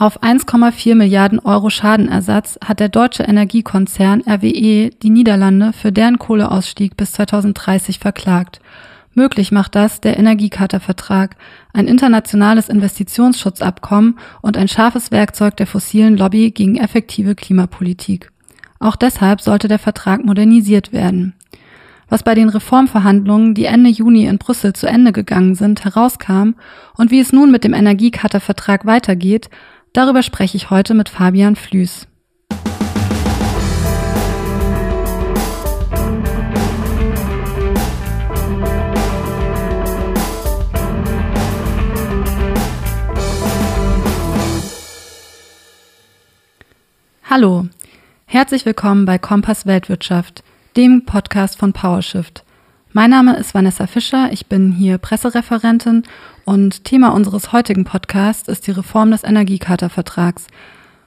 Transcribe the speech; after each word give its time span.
Auf 0.00 0.22
1,4 0.22 0.94
Milliarden 0.94 1.40
Euro 1.40 1.68
Schadenersatz 1.68 2.58
hat 2.64 2.80
der 2.80 2.88
deutsche 2.88 3.24
Energiekonzern 3.24 4.22
RWE 4.26 4.88
die 4.88 5.10
Niederlande 5.10 5.74
für 5.74 5.92
deren 5.92 6.18
Kohleausstieg 6.18 6.96
bis 6.96 7.12
2030 7.12 7.98
verklagt. 7.98 8.62
Möglich 9.12 9.52
macht 9.52 9.74
das 9.74 10.00
der 10.00 10.18
Energiecharta-Vertrag, 10.18 11.36
ein 11.74 11.86
internationales 11.86 12.70
Investitionsschutzabkommen 12.70 14.18
und 14.40 14.56
ein 14.56 14.68
scharfes 14.68 15.10
Werkzeug 15.10 15.58
der 15.58 15.66
fossilen 15.66 16.16
Lobby 16.16 16.50
gegen 16.50 16.78
effektive 16.78 17.34
Klimapolitik. 17.34 18.32
Auch 18.78 18.96
deshalb 18.96 19.42
sollte 19.42 19.68
der 19.68 19.78
Vertrag 19.78 20.24
modernisiert 20.24 20.94
werden. 20.94 21.34
Was 22.08 22.22
bei 22.22 22.34
den 22.34 22.48
Reformverhandlungen, 22.48 23.54
die 23.54 23.66
Ende 23.66 23.90
Juni 23.90 24.24
in 24.24 24.38
Brüssel 24.38 24.72
zu 24.72 24.86
Ende 24.86 25.12
gegangen 25.12 25.54
sind, 25.54 25.84
herauskam 25.84 26.54
und 26.96 27.10
wie 27.10 27.20
es 27.20 27.34
nun 27.34 27.52
mit 27.52 27.64
dem 27.64 27.74
Energiecharta-Vertrag 27.74 28.86
weitergeht, 28.86 29.50
Darüber 29.92 30.22
spreche 30.22 30.56
ich 30.56 30.70
heute 30.70 30.94
mit 30.94 31.08
Fabian 31.08 31.56
Flüß. 31.56 32.06
Hallo, 47.24 47.66
herzlich 48.26 48.66
willkommen 48.66 49.06
bei 49.06 49.18
Kompass 49.18 49.66
Weltwirtschaft, 49.66 50.44
dem 50.76 51.04
Podcast 51.04 51.58
von 51.58 51.72
PowerShift. 51.72 52.44
Mein 52.92 53.10
Name 53.10 53.36
ist 53.36 53.54
Vanessa 53.54 53.86
Fischer, 53.86 54.32
ich 54.32 54.46
bin 54.46 54.72
hier 54.72 54.98
Pressereferentin 54.98 56.02
und 56.44 56.82
Thema 56.82 57.10
unseres 57.10 57.52
heutigen 57.52 57.84
Podcasts 57.84 58.48
ist 58.48 58.66
die 58.66 58.72
Reform 58.72 59.12
des 59.12 59.22
Energiecharta-Vertrags. 59.22 60.48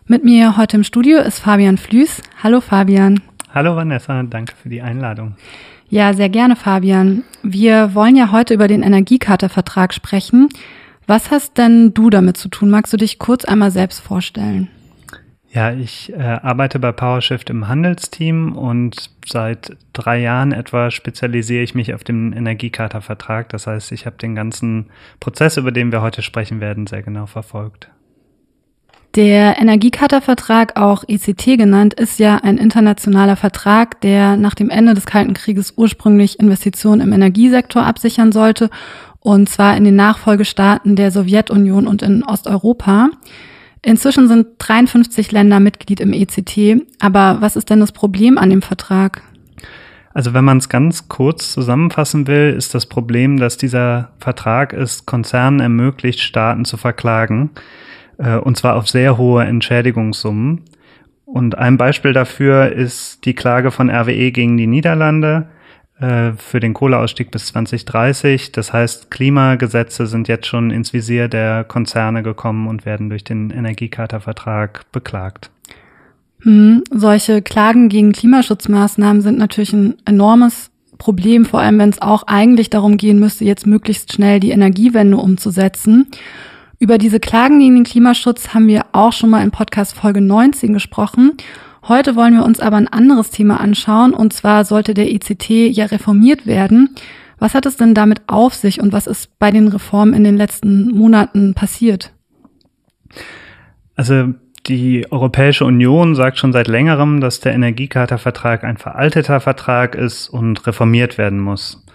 Mit 0.07 0.23
mir 0.23 0.55
heute 0.55 0.77
im 0.77 0.85
Studio 0.85 1.19
ist 1.19 1.39
Fabian 1.39 1.77
Flüß. 1.77 2.21
Hallo 2.41 2.61
Fabian. 2.61 3.19
Hallo 3.53 3.75
Vanessa, 3.75 4.23
danke 4.23 4.53
für 4.55 4.69
die 4.69 4.81
Einladung. 4.81 5.35
Ja, 5.89 6.13
sehr 6.13 6.29
gerne 6.29 6.55
Fabian. 6.55 7.23
Wir 7.41 7.93
wollen 7.93 8.15
ja 8.15 8.31
heute 8.31 8.53
über 8.53 8.69
den 8.69 8.81
Energiecharta-Vertrag 8.81 9.93
sprechen. 9.93 10.47
Was 11.05 11.31
hast 11.31 11.57
denn 11.57 11.93
du 11.93 12.09
damit 12.09 12.37
zu 12.37 12.47
tun? 12.47 12.69
Magst 12.69 12.93
du 12.93 12.97
dich 12.97 13.19
kurz 13.19 13.43
einmal 13.43 13.71
selbst 13.71 13.99
vorstellen? 13.99 14.69
Ja, 15.53 15.71
ich 15.71 16.11
äh, 16.11 16.19
arbeite 16.19 16.79
bei 16.79 16.91
PowerShift 16.91 17.51
im 17.51 17.67
Handelsteam 17.67 18.57
und 18.57 19.11
seit 19.23 19.77
drei 19.93 20.19
Jahren 20.19 20.51
etwa 20.51 20.89
spezialisiere 20.89 21.61
ich 21.61 21.75
mich 21.75 21.93
auf 21.93 22.03
den 22.03 22.33
Energiecharta-Vertrag. 22.33 23.49
Das 23.49 23.67
heißt, 23.67 23.91
ich 23.91 24.07
habe 24.07 24.17
den 24.17 24.33
ganzen 24.33 24.87
Prozess, 25.19 25.57
über 25.57 25.71
den 25.71 25.91
wir 25.91 26.01
heute 26.01 26.23
sprechen 26.23 26.59
werden, 26.59 26.87
sehr 26.87 27.03
genau 27.03 27.27
verfolgt. 27.27 27.89
Der 29.15 29.59
Energiecharta-Vertrag, 29.59 30.75
auch 30.75 31.03
ECT 31.07 31.59
genannt, 31.59 31.93
ist 31.93 32.17
ja 32.17 32.38
ein 32.38 32.57
internationaler 32.57 33.35
Vertrag, 33.35 34.01
der 34.01 34.38
nach 34.38 34.55
dem 34.55 34.71
Ende 34.71 34.95
des 34.95 35.05
Kalten 35.05 35.35
Krieges 35.35 35.75
ursprünglich 35.77 36.39
Investitionen 36.39 37.01
im 37.01 37.13
Energiesektor 37.13 37.85
absichern 37.85 38.31
sollte, 38.31 38.71
und 39.19 39.49
zwar 39.49 39.77
in 39.77 39.83
den 39.83 39.95
Nachfolgestaaten 39.95 40.95
der 40.95 41.11
Sowjetunion 41.11 41.85
und 41.85 42.01
in 42.01 42.23
Osteuropa. 42.23 43.11
Inzwischen 43.85 44.29
sind 44.29 44.47
53 44.59 45.31
Länder 45.31 45.59
Mitglied 45.59 45.99
im 45.99 46.13
ECT. 46.13 46.85
Aber 46.99 47.37
was 47.41 47.55
ist 47.57 47.69
denn 47.69 47.81
das 47.81 47.91
Problem 47.91 48.37
an 48.37 48.49
dem 48.49 48.61
Vertrag? 48.61 49.21
Also 50.13 50.33
wenn 50.33 50.45
man 50.45 50.59
es 50.59 50.69
ganz 50.69 51.09
kurz 51.09 51.51
zusammenfassen 51.51 52.27
will, 52.27 52.53
ist 52.55 52.73
das 52.73 52.85
Problem, 52.85 53.38
dass 53.38 53.57
dieser 53.57 54.11
Vertrag 54.19 54.72
es 54.72 55.05
Konzernen 55.05 55.59
ermöglicht, 55.59 56.19
Staaten 56.22 56.66
zu 56.66 56.77
verklagen, 56.77 57.49
äh, 58.19 58.38
und 58.38 58.55
zwar 58.55 58.75
auf 58.75 58.88
sehr 58.88 59.17
hohe 59.17 59.43
Entschädigungssummen. 59.43 60.61
Und 61.25 61.57
ein 61.57 61.77
Beispiel 61.77 62.13
dafür 62.13 62.72
ist 62.72 63.25
die 63.25 63.33
Klage 63.33 63.72
von 63.72 63.89
RWE 63.89 64.31
gegen 64.31 64.55
die 64.55 64.67
Niederlande. 64.67 65.47
Äh, 66.03 66.34
für 66.34 66.59
den 66.59 66.74
Kohleausstieg 66.74 67.31
bis 67.31 67.46
2030. 67.46 68.52
Das 68.52 68.74
heißt, 68.74 69.09
Klimagesetze 69.09 70.06
sind 70.06 70.28
jetzt 70.28 70.47
schon 70.47 70.69
ins 70.69 70.91
Visier 70.91 71.30
der 71.30 71.64
Konzerne 71.64 72.24
gekommen 72.24 72.68
und 72.68 72.86
werden 72.86 73.09
durch 73.09 73.24
den 73.24 73.52
Energiecharta-Vertrag 73.52 74.91
beklagt. 74.91 75.50
Hm, 76.41 76.84
solche 76.91 77.41
Klagen 77.41 77.88
gegen 77.88 78.12
Klimaschutzmaßnahmen 78.12 79.22
sind 79.22 79.38
natürlich 79.38 79.72
ein 79.72 79.96
enormes 80.03 80.72
Problem, 80.97 81.46
vor 81.46 81.62
allem 81.62 81.80
wenn 81.80 81.91
es 81.91 82.02
auch 82.02 82.24
eigentlich 82.24 82.70
darum 82.70 82.97
gehen 82.97 83.18
müsste, 83.18 83.46
jetzt 83.46 83.66
möglichst 83.66 84.12
schnell 84.12 84.41
die 84.41 84.52
Energiewende 84.52 85.16
umzusetzen. 85.16 86.08
Über 86.80 86.97
diese 86.97 87.22
Klagen 87.22 87.59
gegen 87.59 87.75
den 87.75 87.84
Klimaschutz 87.85 88.50
haben 88.50 88.68
wir 88.68 88.88
auch 88.91 89.14
schon 89.14 89.30
mal 89.30 89.41
in 89.41 89.52
Podcast 89.52 89.96
Folge 89.96 90.20
19 90.20 90.74
gesprochen. 90.74 91.38
Heute 91.88 92.16
wollen 92.16 92.33
wir 92.33 92.45
uns 92.45 92.61
aber 92.61 92.77
ein 92.77 92.88
anderes 92.88 93.29
Thema 93.29 93.59
anschauen, 93.59 94.13
und 94.13 94.31
zwar 94.31 94.63
sollte 94.63 94.94
der 94.94 95.11
ECT 95.11 95.49
ja 95.49 95.85
reformiert 95.85 96.47
werden. 96.47 96.95
Was 97.39 97.55
hat 97.55 97.66
es 97.66 97.75
denn 97.75 97.94
damit 97.94 98.21
auf 98.27 98.53
sich 98.53 98.79
und 98.79 98.94
was 98.94 99.05
ist 99.05 99.38
bei 99.38 99.51
den 99.51 99.67
Reformen 99.67 100.13
in 100.13 100.23
den 100.23 100.38
letzten 100.38 100.95
Monaten 100.95 101.53
passiert? 101.53 102.13
Also 103.95 104.33
die 104.66 105.11
Europäische 105.11 105.66
Union 105.66 106.16
sagt 106.16 106.38
schon 106.38 106.53
seit 106.53 106.69
längerem, 106.69 107.19
dass 107.19 107.41
der 107.41 107.53
Energiecharta-Vertrag 107.53 108.63
ein 108.63 108.77
veralteter 108.77 109.41
Vertrag 109.41 109.95
ist 109.95 110.29
und 110.29 110.66
reformiert 110.66 111.17
werden 111.17 111.39
muss. 111.39 111.85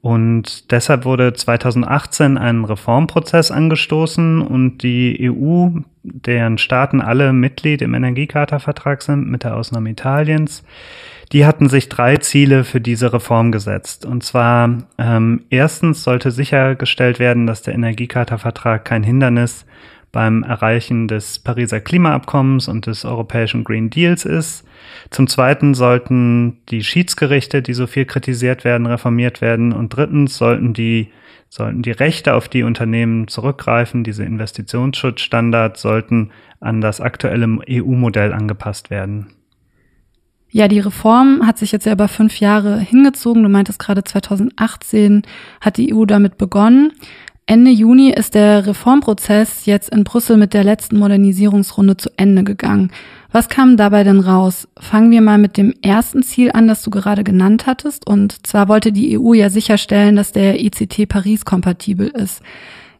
Und 0.00 0.70
deshalb 0.70 1.04
wurde 1.04 1.32
2018 1.32 2.38
ein 2.38 2.64
Reformprozess 2.64 3.50
angestoßen 3.50 4.42
und 4.42 4.82
die 4.82 5.28
EU, 5.28 5.80
deren 6.04 6.58
Staaten 6.58 7.00
alle 7.00 7.32
Mitglied 7.32 7.82
im 7.82 7.94
Energiecharta-Vertrag 7.94 9.02
sind, 9.02 9.28
mit 9.28 9.42
der 9.42 9.56
Ausnahme 9.56 9.90
Italiens, 9.90 10.62
die 11.32 11.46
hatten 11.46 11.68
sich 11.68 11.88
drei 11.88 12.18
Ziele 12.18 12.64
für 12.64 12.80
diese 12.80 13.12
Reform 13.12 13.50
gesetzt. 13.50 14.04
Und 14.04 14.22
zwar 14.22 14.84
ähm, 14.98 15.42
erstens 15.50 16.04
sollte 16.04 16.30
sichergestellt 16.30 17.18
werden, 17.18 17.46
dass 17.46 17.62
der 17.62 17.74
Energiecharta-Vertrag 17.74 18.84
kein 18.84 19.02
Hindernis 19.02 19.66
beim 20.12 20.44
Erreichen 20.44 21.08
des 21.08 21.40
Pariser 21.40 21.80
Klimaabkommens 21.80 22.68
und 22.68 22.86
des 22.86 23.04
europäischen 23.04 23.64
Green 23.64 23.90
Deals 23.90 24.24
ist. 24.24 24.64
Zum 25.10 25.26
Zweiten 25.26 25.74
sollten 25.74 26.58
die 26.68 26.84
Schiedsgerichte, 26.84 27.62
die 27.62 27.74
so 27.74 27.88
viel 27.88 28.04
kritisiert 28.04 28.64
werden, 28.64 28.86
reformiert 28.86 29.40
werden. 29.40 29.72
Und 29.72 29.88
drittens 29.96 30.36
sollten 30.36 30.72
die, 30.72 31.08
sollten 31.54 31.82
die 31.82 31.92
Rechte, 31.92 32.34
auf 32.34 32.48
die 32.48 32.64
Unternehmen 32.64 33.28
zurückgreifen, 33.28 34.02
diese 34.02 34.24
Investitionsschutzstandards, 34.24 35.80
sollten 35.80 36.32
an 36.58 36.80
das 36.80 37.00
aktuelle 37.00 37.46
EU-Modell 37.70 38.32
angepasst 38.32 38.90
werden. 38.90 39.28
Ja, 40.50 40.66
die 40.66 40.80
Reform 40.80 41.46
hat 41.46 41.58
sich 41.58 41.70
jetzt 41.70 41.86
ja 41.86 41.92
über 41.92 42.08
fünf 42.08 42.40
Jahre 42.40 42.80
hingezogen. 42.80 43.44
Du 43.44 43.48
meintest 43.48 43.78
gerade 43.78 44.02
2018 44.02 45.22
hat 45.60 45.76
die 45.76 45.94
EU 45.94 46.06
damit 46.06 46.38
begonnen. 46.38 46.92
Ende 47.46 47.70
Juni 47.70 48.10
ist 48.10 48.34
der 48.34 48.66
Reformprozess 48.66 49.66
jetzt 49.66 49.90
in 49.90 50.02
Brüssel 50.02 50.38
mit 50.38 50.54
der 50.54 50.64
letzten 50.64 50.98
Modernisierungsrunde 50.98 51.98
zu 51.98 52.08
Ende 52.16 52.42
gegangen. 52.42 52.90
Was 53.32 53.50
kam 53.50 53.76
dabei 53.76 54.02
denn 54.02 54.20
raus? 54.20 54.66
Fangen 54.78 55.10
wir 55.10 55.20
mal 55.20 55.36
mit 55.36 55.58
dem 55.58 55.74
ersten 55.82 56.22
Ziel 56.22 56.52
an, 56.52 56.68
das 56.68 56.82
du 56.82 56.88
gerade 56.88 57.22
genannt 57.22 57.66
hattest. 57.66 58.06
Und 58.06 58.46
zwar 58.46 58.68
wollte 58.68 58.92
die 58.92 59.18
EU 59.18 59.34
ja 59.34 59.50
sicherstellen, 59.50 60.16
dass 60.16 60.32
der 60.32 60.58
ECT 60.64 61.06
Paris 61.06 61.44
kompatibel 61.44 62.08
ist. 62.08 62.40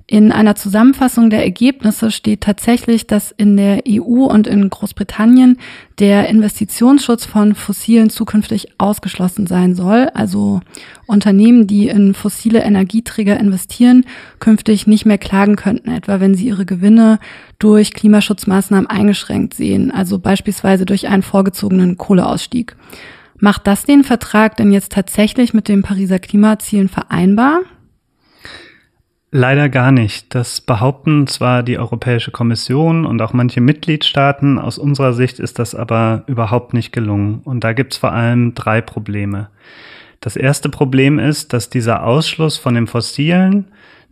In 0.07 0.33
einer 0.33 0.55
Zusammenfassung 0.55 1.31
der 1.31 1.43
Ergebnisse 1.45 2.11
steht 2.11 2.43
tatsächlich, 2.43 3.07
dass 3.07 3.33
in 3.33 3.57
der 3.57 3.85
EU 3.89 4.27
und 4.27 4.47
in 4.47 4.69
Großbritannien 4.69 5.57
der 5.99 6.29
Investitionsschutz 6.29 7.25
von 7.25 7.55
Fossilen 7.55 8.11
zukünftig 8.11 8.69
ausgeschlossen 8.77 9.47
sein 9.47 9.75
soll. 9.75 10.11
Also 10.13 10.61
Unternehmen, 11.07 11.67
die 11.67 11.89
in 11.89 12.13
fossile 12.13 12.63
Energieträger 12.65 13.41
investieren, 13.41 14.05
künftig 14.41 14.87
nicht 14.87 15.07
mehr 15.07 15.17
klagen 15.17 15.57
könnten, 15.57 15.91
etwa 15.91 16.21
wenn 16.21 16.35
sie 16.35 16.49
ihre 16.49 16.67
Gewinne 16.67 17.19
durch 17.59 17.95
Klimaschutzmaßnahmen 17.95 18.87
eingeschränkt 18.87 19.55
sehen, 19.55 19.91
also 19.91 20.19
beispielsweise 20.19 20.85
durch 20.85 21.09
einen 21.09 21.23
vorgezogenen 21.23 21.97
Kohleausstieg. 21.97 22.77
Macht 23.39 23.67
das 23.67 23.85
den 23.85 24.05
Vertrag 24.05 24.59
denn 24.59 24.71
jetzt 24.71 24.93
tatsächlich 24.93 25.55
mit 25.55 25.69
den 25.69 25.83
Pariser 25.83 26.19
Klimazielen 26.19 26.91
vereinbar? 26.91 27.61
Leider 29.37 29.69
gar 29.69 29.91
nicht. 29.91 30.33
Das 30.33 30.61
behaupten 30.61 31.27
zwar 31.27 31.65
die 31.65 31.77
Europäische 31.77 32.31
Kommission 32.31 33.05
und 33.05 33.21
auch 33.21 33.33
manche 33.33 33.61
Mitgliedstaaten, 33.61 34.61
aus 34.61 34.79
unserer 34.79 35.13
Sicht 35.13 35.41
ist 35.41 35.59
das 35.59 35.75
aber 35.75 36.23
überhaupt 36.29 36.73
nicht 36.73 36.93
gelungen. 36.93 37.41
Und 37.43 37.65
da 37.65 37.73
gibt 37.73 37.95
es 37.95 37.99
vor 37.99 38.13
allem 38.13 38.55
drei 38.55 38.81
Probleme. 38.81 39.49
Das 40.21 40.37
erste 40.37 40.69
Problem 40.69 41.19
ist, 41.19 41.53
dass 41.53 41.69
dieser 41.69 42.05
Ausschluss 42.05 42.59
von 42.59 42.77
den 42.77 42.87
Fossilen 42.87 43.65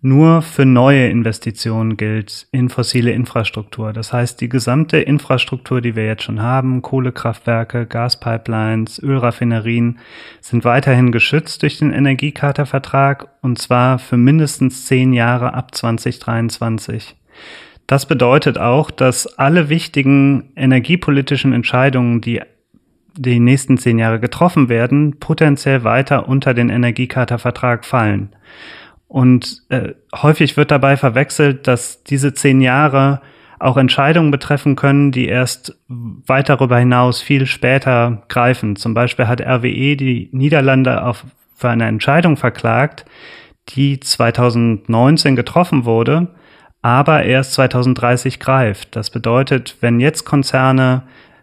nur 0.04 0.42
für 0.42 0.66
neue 0.66 1.08
Investitionen 1.08 1.96
gilt 1.96 2.48
in 2.50 2.68
fossile 2.68 3.12
Infrastruktur. 3.12 3.92
Das 3.92 4.12
heißt, 4.12 4.40
die 4.40 4.48
gesamte 4.48 4.98
Infrastruktur, 4.98 5.80
die 5.80 5.94
wir 5.94 6.04
jetzt 6.04 6.24
schon 6.24 6.42
haben, 6.42 6.82
Kohlekraftwerke, 6.82 7.86
Gaspipelines, 7.86 9.00
Ölraffinerien, 9.00 10.00
sind 10.40 10.64
weiterhin 10.64 11.12
geschützt 11.12 11.62
durch 11.62 11.78
den 11.78 11.92
Energiecharta-Vertrag 11.92 13.28
und 13.42 13.58
zwar 13.58 14.00
für 14.00 14.16
mindestens 14.16 14.86
zehn 14.86 15.12
Jahre 15.12 15.54
ab 15.54 15.72
2023. 15.72 17.14
Das 17.86 18.06
bedeutet 18.06 18.58
auch, 18.58 18.90
dass 18.90 19.38
alle 19.38 19.68
wichtigen 19.68 20.52
energiepolitischen 20.56 21.52
Entscheidungen, 21.52 22.20
die 22.20 22.40
die 23.16 23.38
nächsten 23.38 23.78
zehn 23.78 23.98
Jahre 23.98 24.18
getroffen 24.18 24.68
werden, 24.68 25.20
potenziell 25.20 25.84
weiter 25.84 26.28
unter 26.28 26.54
den 26.54 26.70
Energiecharta-Vertrag 26.70 27.84
fallen. 27.84 28.30
Und 29.12 29.60
äh, 29.68 29.92
häufig 30.14 30.56
wird 30.56 30.70
dabei 30.70 30.96
verwechselt, 30.96 31.66
dass 31.66 32.02
diese 32.02 32.32
zehn 32.32 32.62
Jahre 32.62 33.20
auch 33.58 33.76
Entscheidungen 33.76 34.30
betreffen 34.30 34.74
können, 34.74 35.12
die 35.12 35.28
erst 35.28 35.76
weit 35.86 36.48
darüber 36.48 36.78
hinaus 36.78 37.20
viel 37.20 37.44
später 37.44 38.22
greifen. 38.28 38.74
Zum 38.74 38.94
Beispiel 38.94 39.28
hat 39.28 39.42
RWE 39.42 39.96
die 39.96 40.30
Niederlande 40.32 41.04
auf, 41.04 41.26
für 41.54 41.68
eine 41.68 41.88
Entscheidung 41.88 42.38
verklagt, 42.38 43.04
die 43.68 44.00
2019 44.00 45.36
getroffen 45.36 45.84
wurde, 45.84 46.28
aber 46.80 47.24
erst 47.24 47.52
2030 47.52 48.40
greift. 48.40 48.96
Das 48.96 49.10
bedeutet, 49.10 49.76
wenn 49.82 50.00
jetzt 50.00 50.24
Konzerne 50.24 51.02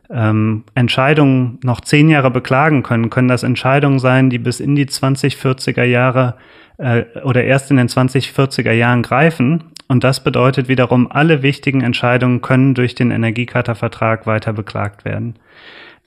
ähm, 0.09 0.63
Entscheidungen 0.73 1.59
noch 1.61 1.81
zehn 1.81 2.09
Jahre 2.09 2.31
beklagen 2.31 2.81
können, 2.81 3.11
können 3.11 3.27
das 3.27 3.43
Entscheidungen 3.43 3.99
sein, 3.99 4.31
die 4.31 4.39
bis 4.39 4.59
in 4.59 4.75
die 4.75 4.87
2040er 4.87 5.83
Jahre 5.83 6.33
äh, 6.79 7.03
oder 7.23 7.43
erst 7.43 7.69
in 7.69 7.77
den 7.77 7.87
2040er 7.87 8.71
Jahren 8.71 9.03
greifen. 9.03 9.65
Und 9.87 10.03
das 10.03 10.23
bedeutet 10.23 10.67
wiederum, 10.67 11.11
alle 11.11 11.41
wichtigen 11.41 11.81
Entscheidungen 11.81 12.41
können 12.41 12.73
durch 12.73 12.95
den 12.95 13.11
Energiecharta-Vertrag 13.11 14.25
weiter 14.25 14.53
beklagt 14.53 15.05
werden. 15.05 15.35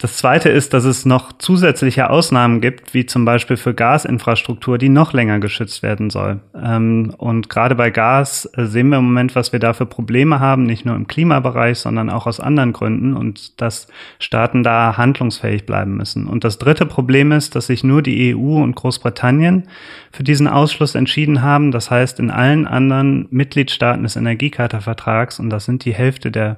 Das 0.03 0.17
Zweite 0.17 0.49
ist, 0.49 0.75
dass 0.75 0.83
es 0.83 1.07
noch 1.07 1.31
zusätzliche 1.39 2.11
Ausnahmen 2.11 2.61
gibt, 2.61 2.93
wie 2.93 3.07
zum 3.07 3.25
Beispiel 3.25 3.57
für 3.57 3.73
Gasinfrastruktur, 3.73 4.77
die 4.77 4.89
noch 4.89 5.13
länger 5.13 5.39
geschützt 5.39 5.85
werden 5.85 6.11
soll. 6.11 6.41
Ähm, 6.61 7.15
und 7.19 7.49
gerade 7.49 7.77
bei 7.77 7.91
Gas 7.91 8.51
äh, 8.57 8.65
sehen 8.65 8.89
wir 8.89 8.99
im 8.99 9.05
Moment, 9.05 9.37
was 9.37 9.53
wir 9.53 9.61
da 9.61 9.75
für 9.75 9.87
Probleme 9.87 10.41
haben, 10.41 10.65
nicht 10.65 10.85
nur 10.85 10.97
im 10.97 11.07
Klimabereich, 11.07 11.79
sondern 11.79 12.11
auch 12.11 12.27
aus 12.27 12.41
anderen 12.41 12.73
Gründen 12.73 13.15
und 13.15 13.61
dass 13.61 13.87
Staaten 14.19 14.65
da 14.65 14.97
handlungsfähig 14.97 15.67
bleiben 15.67 15.97
müssen. 15.97 16.27
Und 16.27 16.43
das 16.43 16.59
dritte 16.59 16.85
Problem 16.85 17.31
ist, 17.31 17.55
dass 17.55 17.69
sich 17.69 17.85
nur 17.85 18.03
die 18.03 18.35
EU 18.35 18.61
und 18.61 18.75
Großbritannien 18.75 19.69
für 20.11 20.25
diesen 20.25 20.49
Ausschluss 20.49 20.97
entschieden 20.97 21.43
haben. 21.43 21.71
Das 21.71 21.93
heißt, 21.93 22.19
in 22.19 22.33
allen 22.33 22.67
anderen 22.67 23.29
Mitgliedstaaten 23.31 24.03
des 24.03 24.17
Energiecharta-Vertrags, 24.17 25.39
und 25.39 25.49
das 25.49 25.65
sind 25.65 25.85
die 25.85 25.95
Hälfte 25.95 26.33
der 26.33 26.57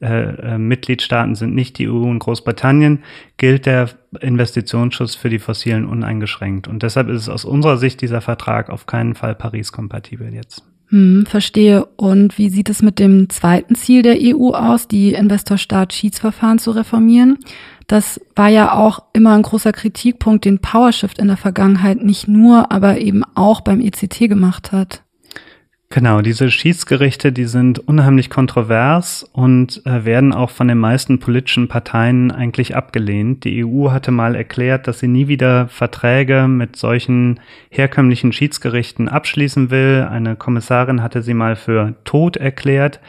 äh, 0.00 0.54
äh, 0.54 0.58
Mitgliedstaaten 0.58 1.34
sind 1.34 1.54
nicht 1.54 1.78
die 1.78 1.88
EU 1.88 2.02
und 2.02 2.20
Großbritannien, 2.20 3.02
gilt 3.36 3.66
der 3.66 3.90
Investitionsschutz 4.20 5.14
für 5.14 5.28
die 5.28 5.40
Fossilen 5.40 5.86
uneingeschränkt. 5.86 6.68
Und 6.68 6.82
deshalb 6.82 7.08
ist 7.08 7.22
es 7.22 7.28
aus 7.28 7.44
unserer 7.44 7.78
Sicht 7.78 8.00
dieser 8.00 8.20
Vertrag 8.20 8.70
auf 8.70 8.86
keinen 8.86 9.14
Fall 9.14 9.34
Paris-kompatibel 9.34 10.32
jetzt. 10.32 10.62
Hm, 10.90 11.26
verstehe. 11.26 11.84
Und 11.96 12.38
wie 12.38 12.48
sieht 12.48 12.70
es 12.70 12.80
mit 12.80 12.98
dem 12.98 13.28
zweiten 13.28 13.74
Ziel 13.74 14.02
der 14.02 14.16
EU 14.20 14.52
aus, 14.52 14.88
die 14.88 15.12
Investor-Staat-Schiedsverfahren 15.12 16.58
zu 16.58 16.70
reformieren? 16.70 17.38
Das 17.88 18.20
war 18.36 18.48
ja 18.48 18.74
auch 18.74 19.02
immer 19.12 19.34
ein 19.34 19.42
großer 19.42 19.72
Kritikpunkt, 19.72 20.44
den 20.44 20.60
PowerShift 20.60 21.18
in 21.18 21.28
der 21.28 21.36
Vergangenheit 21.36 22.02
nicht 22.02 22.28
nur, 22.28 22.70
aber 22.70 22.98
eben 22.98 23.22
auch 23.34 23.60
beim 23.60 23.80
ECT 23.80 24.28
gemacht 24.28 24.72
hat. 24.72 25.02
Genau, 25.90 26.20
diese 26.20 26.50
Schiedsgerichte, 26.50 27.32
die 27.32 27.46
sind 27.46 27.78
unheimlich 27.78 28.28
kontrovers 28.28 29.22
und 29.32 29.80
äh, 29.86 30.04
werden 30.04 30.34
auch 30.34 30.50
von 30.50 30.68
den 30.68 30.76
meisten 30.76 31.18
politischen 31.18 31.68
Parteien 31.68 32.30
eigentlich 32.30 32.76
abgelehnt. 32.76 33.44
Die 33.44 33.64
EU 33.64 33.90
hatte 33.90 34.10
mal 34.10 34.34
erklärt, 34.34 34.86
dass 34.86 34.98
sie 34.98 35.08
nie 35.08 35.28
wieder 35.28 35.66
Verträge 35.68 36.46
mit 36.46 36.76
solchen 36.76 37.40
herkömmlichen 37.70 38.32
Schiedsgerichten 38.32 39.08
abschließen 39.08 39.70
will. 39.70 40.06
Eine 40.10 40.36
Kommissarin 40.36 41.02
hatte 41.02 41.22
sie 41.22 41.32
mal 41.32 41.56
für 41.56 41.94
tot 42.04 42.36
erklärt. 42.36 43.00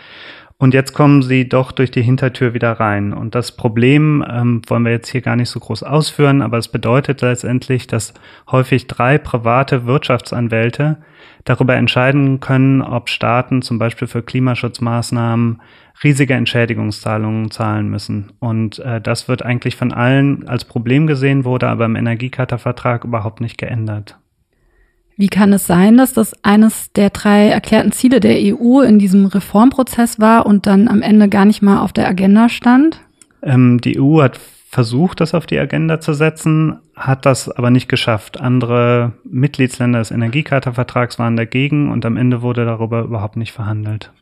Und 0.61 0.73
jetzt 0.73 0.94
kommen 0.94 1.21
sie 1.21 1.47
doch 1.47 1.71
durch 1.71 1.89
die 1.89 2.01
Hintertür 2.01 2.53
wieder 2.53 2.73
rein. 2.73 3.13
Und 3.13 3.33
das 3.33 3.53
Problem 3.56 4.23
ähm, 4.29 4.61
wollen 4.67 4.83
wir 4.83 4.91
jetzt 4.91 5.07
hier 5.07 5.21
gar 5.21 5.38
nicht 5.38 5.50
so 5.50 5.61
groß 5.61 5.83
ausführen, 5.83 6.41
aber 6.41 6.57
es 6.57 6.67
bedeutet 6.67 7.21
letztendlich, 7.21 7.88
dass 7.88 8.13
häufig 8.51 8.85
drei 8.88 9.17
private 9.17 9.85
Wirtschaftsanwälte 9.85 10.97
darüber 11.45 11.77
entscheiden 11.77 12.41
können, 12.41 12.81
ob 12.81 13.07
Staaten 13.07 13.61
zum 13.61 13.79
Beispiel 13.79 14.09
für 14.09 14.21
Klimaschutzmaßnahmen 14.21 15.61
riesige 16.03 16.33
Entschädigungszahlungen 16.33 17.51
zahlen 17.51 17.89
müssen. 17.89 18.33
Und 18.39 18.79
äh, 18.79 19.00
das 19.00 19.29
wird 19.29 19.44
eigentlich 19.44 19.77
von 19.77 19.94
allen 19.94 20.45
als 20.50 20.65
Problem 20.65 21.07
gesehen, 21.07 21.45
wurde 21.45 21.69
aber 21.69 21.85
im 21.85 21.95
Energiecharta-Vertrag 21.95 23.05
überhaupt 23.05 23.39
nicht 23.39 23.57
geändert. 23.57 24.17
Wie 25.19 25.27
kann 25.27 25.51
es 25.51 25.68
sein, 25.68 25.98
dass 25.98 26.13
das 26.13 26.33
eines 26.45 26.94
der 26.94 27.10
drei 27.10 27.50
erklärten 27.50 27.92
Ziele 27.92 28.21
der 28.21 28.38
EU 28.38 28.80
in 28.80 29.00
diesem 29.00 29.25
Reformprozess 29.25 30.18
war 30.21 30.45
und 30.45 30.66
dann 30.66 30.88
am 30.88 31.01
Ende 31.01 31.27
gar 31.27 31.44
nicht 31.44 31.62
mal 31.62 31.81
auf 31.81 31.92
der 31.92 32.07
Agenda 32.07 32.48
stand? 32.48 33.01
Ähm, 33.44 33.81
die 33.81 34.00
EU 34.00 34.21
hat 34.21 34.39
versucht, 34.69 35.19
das 35.19 35.33
auf 35.33 35.45
die 35.45 35.60
Agenda 35.60 36.00
zu 36.00 36.13
setzen, 36.13 36.80
hat 36.95 37.25
das 37.25 37.50
aber 37.50 37.69
nicht 37.69 37.89
geschafft. 37.89 38.39
Andere 38.39 39.12
Mitgliedsländer 39.25 40.00
des 40.00 40.12
Energiecharta-Vertrags 40.12 41.19
waren 41.19 41.36
dagegen 41.36 41.92
und 41.92 42.06
am 42.06 42.15
Ende 42.15 42.42
wurde 42.42 42.63
darüber 42.63 43.01
überhaupt 43.01 43.36
nicht 43.36 43.51
verhandelt. 43.51 44.13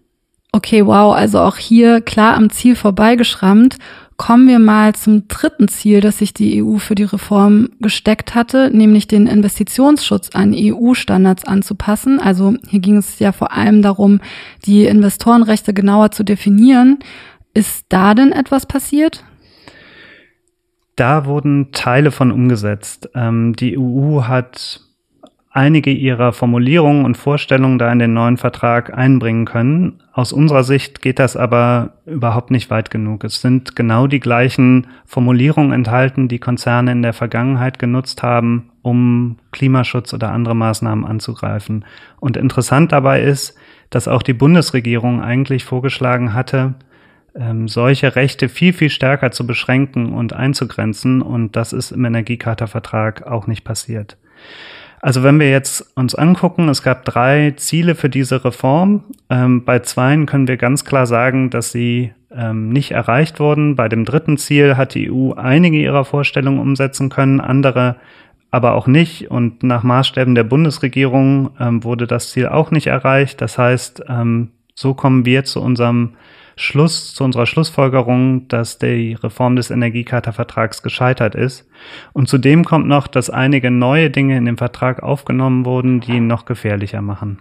Okay, 0.52 0.84
wow, 0.84 1.14
also 1.14 1.42
auch 1.42 1.58
hier 1.58 2.02
klar 2.02 2.34
am 2.34 2.50
Ziel 2.50 2.76
vorbeigeschrammt. 2.76 3.78
Kommen 4.18 4.48
wir 4.48 4.58
mal 4.58 4.96
zum 4.96 5.28
dritten 5.28 5.68
Ziel, 5.68 6.02
das 6.02 6.18
sich 6.18 6.34
die 6.34 6.64
EU 6.64 6.78
für 6.78 6.96
die 6.96 7.04
Reform 7.04 7.69
gesteckt 7.80 8.34
hatte, 8.34 8.72
nämlich 8.75 9.08
den 9.08 9.28
Investitionsschutz 9.28 10.31
an 10.34 10.56
EU-Standards 10.56 11.46
anzupassen. 11.46 12.19
Also 12.19 12.56
hier 12.68 12.80
ging 12.80 12.98
es 12.98 13.19
ja 13.19 13.31
vor 13.31 13.52
allem 13.52 13.84
darum, 13.84 14.19
die 14.66 14.86
Investorenrechte 14.86 15.72
genauer 15.72 16.10
zu 16.10 16.24
definieren. 16.24 16.98
Ist 17.54 17.86
da 17.90 18.16
denn 18.16 18.31
etwas 18.31 18.66
passiert? 18.66 19.24
Da 20.96 21.25
wurden 21.25 21.72
Teile 21.72 22.10
von 22.10 22.31
umgesetzt. 22.31 23.12
Ähm, 23.14 23.56
die 23.56 23.78
EU 23.78 24.24
hat 24.24 24.81
einige 25.57 25.89
ihrer 25.89 26.33
Formulierungen 26.33 27.04
und 27.04 27.18
Vorstellungen 27.18 27.80
da 27.80 27.92
in 27.92 27.98
den 27.98 28.13
neuen 28.13 28.38
Vertrag 28.38 28.95
einbringen 28.95 29.45
können. 29.45 30.04
Aus 30.13 30.31
unserer 30.31 30.63
Sicht 30.63 31.01
geht 31.01 31.18
das 31.18 31.36
aber 31.36 31.94
überhaupt 32.06 32.51
nicht 32.51 32.69
weit 32.69 32.92
genug. 32.92 33.24
Es 33.24 33.42
sind 33.42 33.75
genau 33.75 34.06
die 34.06 34.19
gleichen 34.19 34.85
Formulierungen 35.07 35.71
enthalten, 35.71 36.28
die 36.28 36.37
Konzerne 36.37 36.92
in 36.92 37.02
der 37.02 37.14
Vergangenheit 37.14 37.80
genutzt 37.80 38.21
haben, 38.21 38.69
um 38.83 39.37
Klimaschutz 39.52 40.14
oder 40.14 40.31
andere 40.31 40.56
Maßnahmen 40.56 41.04
anzugreifen. 41.04 41.85
Und 42.19 42.37
interessant 42.37 42.92
dabei 42.92 43.23
ist, 43.23 43.57
dass 43.90 44.07
auch 44.07 44.21
die 44.21 44.33
Bundesregierung 44.33 45.23
eigentlich 45.23 45.64
vorgeschlagen 45.64 46.35
hatte, 46.35 46.76
ähm, 47.33 47.68
solche 47.68 48.16
Rechte 48.16 48.47
viel, 48.47 48.73
viel 48.73 48.92
stärker 48.92 49.31
zu 49.31 49.47
beschränken 49.47 50.14
und 50.14 50.33
einzugrenzen. 50.33 51.23
Und 51.23 51.56
das 51.56 51.73
ist 51.73 51.90
im 51.90 52.06
Energiecharta-Vertrag 52.06 53.26
auch 53.26 53.47
nicht 53.47 53.64
passiert. 53.64 54.18
Also 55.07 55.23
wenn 55.23 55.40
wir 55.40 55.49
jetzt 55.49 55.90
uns 55.95 56.16
angucken, 56.16 56.68
es 56.68 56.83
gab 56.83 57.06
drei 57.06 57.54
Ziele 57.56 57.95
für 57.95 58.09
diese 58.09 58.44
Reform. 58.44 59.06
Ähm, 59.30 59.64
bei 59.64 59.80
zweien 59.80 60.26
können 60.26 60.49
wir 60.49 60.57
ganz 60.57 60.83
klar 60.83 61.07
sagen, 61.07 61.49
dass 61.49 61.71
sie 61.71 62.11
ähm, 62.30 62.73
nicht 62.73 62.92
erreicht 62.92 63.40
wurden. 63.40 63.78
Bei 63.78 63.87
dem 63.87 64.04
dritten 64.04 64.35
Ziel 64.35 64.76
hat 64.76 64.95
die 64.95 65.09
EU 65.09 65.31
einige 65.31 65.78
ihrer 65.78 66.04
Vorstellungen 66.04 66.59
umsetzen 66.59 67.07
können, 67.07 67.40
andere 67.40 67.95
aber 68.52 68.73
auch 68.73 68.85
nicht. 68.85 69.31
Und 69.31 69.64
nach 69.64 69.81
Maßstäben 69.81 70.35
der 70.35 70.44
Bundesregierung 70.44 71.52
ähm, 71.57 71.85
wurde 71.85 72.06
das 72.06 72.31
Ziel 72.31 72.49
auch 72.49 72.71
nicht 72.71 72.87
erreicht. 72.87 73.40
Das 73.40 73.57
heißt, 73.57 74.04
ähm, 74.09 74.49
so 74.76 74.94
kommen 74.94 75.23
wir 75.23 75.45
zu 75.45 75.61
unserem 75.61 76.16
Schluss, 76.57 77.14
zu 77.14 77.23
unserer 77.23 77.45
Schlussfolgerung, 77.45 78.47
dass 78.47 78.80
die 78.80 79.14
Reform 79.14 79.56
des 79.56 79.69
Energiecharta-Vertrags 79.69 80.81
gescheitert 80.81 81.35
ist. 81.35 81.69
Und 82.14 82.28
zudem 82.28 82.66
kommt 82.66 82.87
noch, 82.87 83.07
dass 83.07 83.30
einige 83.30 83.69
neue 83.69 84.09
Dinge 84.09 84.37
in 84.37 84.45
den 84.45 84.57
Vertrag 84.57 85.04
aufgenommen 85.04 85.66
wurden, 85.66 86.02
die 86.02 86.14
ihn 86.14 86.28
noch 86.28 86.45
gefährlicher 86.45 87.02
machen. 87.02 87.40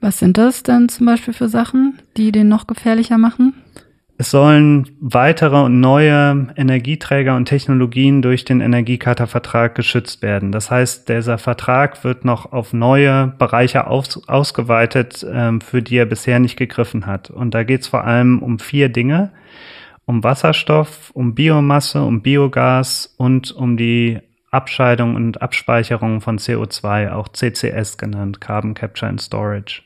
Was 0.00 0.18
sind 0.18 0.36
das 0.38 0.62
denn 0.62 0.88
zum 0.88 1.06
Beispiel 1.06 1.34
für 1.34 1.48
Sachen, 1.48 1.98
die 2.16 2.30
den 2.30 2.48
noch 2.48 2.66
gefährlicher 2.66 3.18
machen? 3.18 3.54
Es 4.20 4.32
sollen 4.32 4.90
weitere 4.98 5.62
und 5.62 5.78
neue 5.78 6.48
Energieträger 6.56 7.36
und 7.36 7.44
Technologien 7.44 8.20
durch 8.20 8.44
den 8.44 8.60
Energiecharta-Vertrag 8.60 9.76
geschützt 9.76 10.22
werden. 10.22 10.50
Das 10.50 10.72
heißt, 10.72 11.08
dieser 11.08 11.38
Vertrag 11.38 12.02
wird 12.02 12.24
noch 12.24 12.50
auf 12.50 12.72
neue 12.72 13.28
Bereiche 13.38 13.86
aus, 13.86 14.28
ausgeweitet, 14.28 15.24
ähm, 15.32 15.60
für 15.60 15.82
die 15.82 15.98
er 15.98 16.06
bisher 16.06 16.40
nicht 16.40 16.56
gegriffen 16.56 17.06
hat. 17.06 17.30
Und 17.30 17.54
da 17.54 17.62
geht 17.62 17.82
es 17.82 17.86
vor 17.86 18.02
allem 18.02 18.42
um 18.42 18.58
vier 18.58 18.88
Dinge. 18.88 19.30
Um 20.04 20.24
Wasserstoff, 20.24 21.10
um 21.14 21.36
Biomasse, 21.36 22.02
um 22.02 22.20
Biogas 22.20 23.14
und 23.18 23.52
um 23.52 23.76
die 23.76 24.18
Abscheidung 24.50 25.14
und 25.14 25.40
Abspeicherung 25.42 26.22
von 26.22 26.38
CO2, 26.38 27.12
auch 27.12 27.28
CCS 27.28 27.98
genannt, 27.98 28.40
Carbon 28.40 28.74
Capture 28.74 29.08
and 29.08 29.20
Storage. 29.20 29.82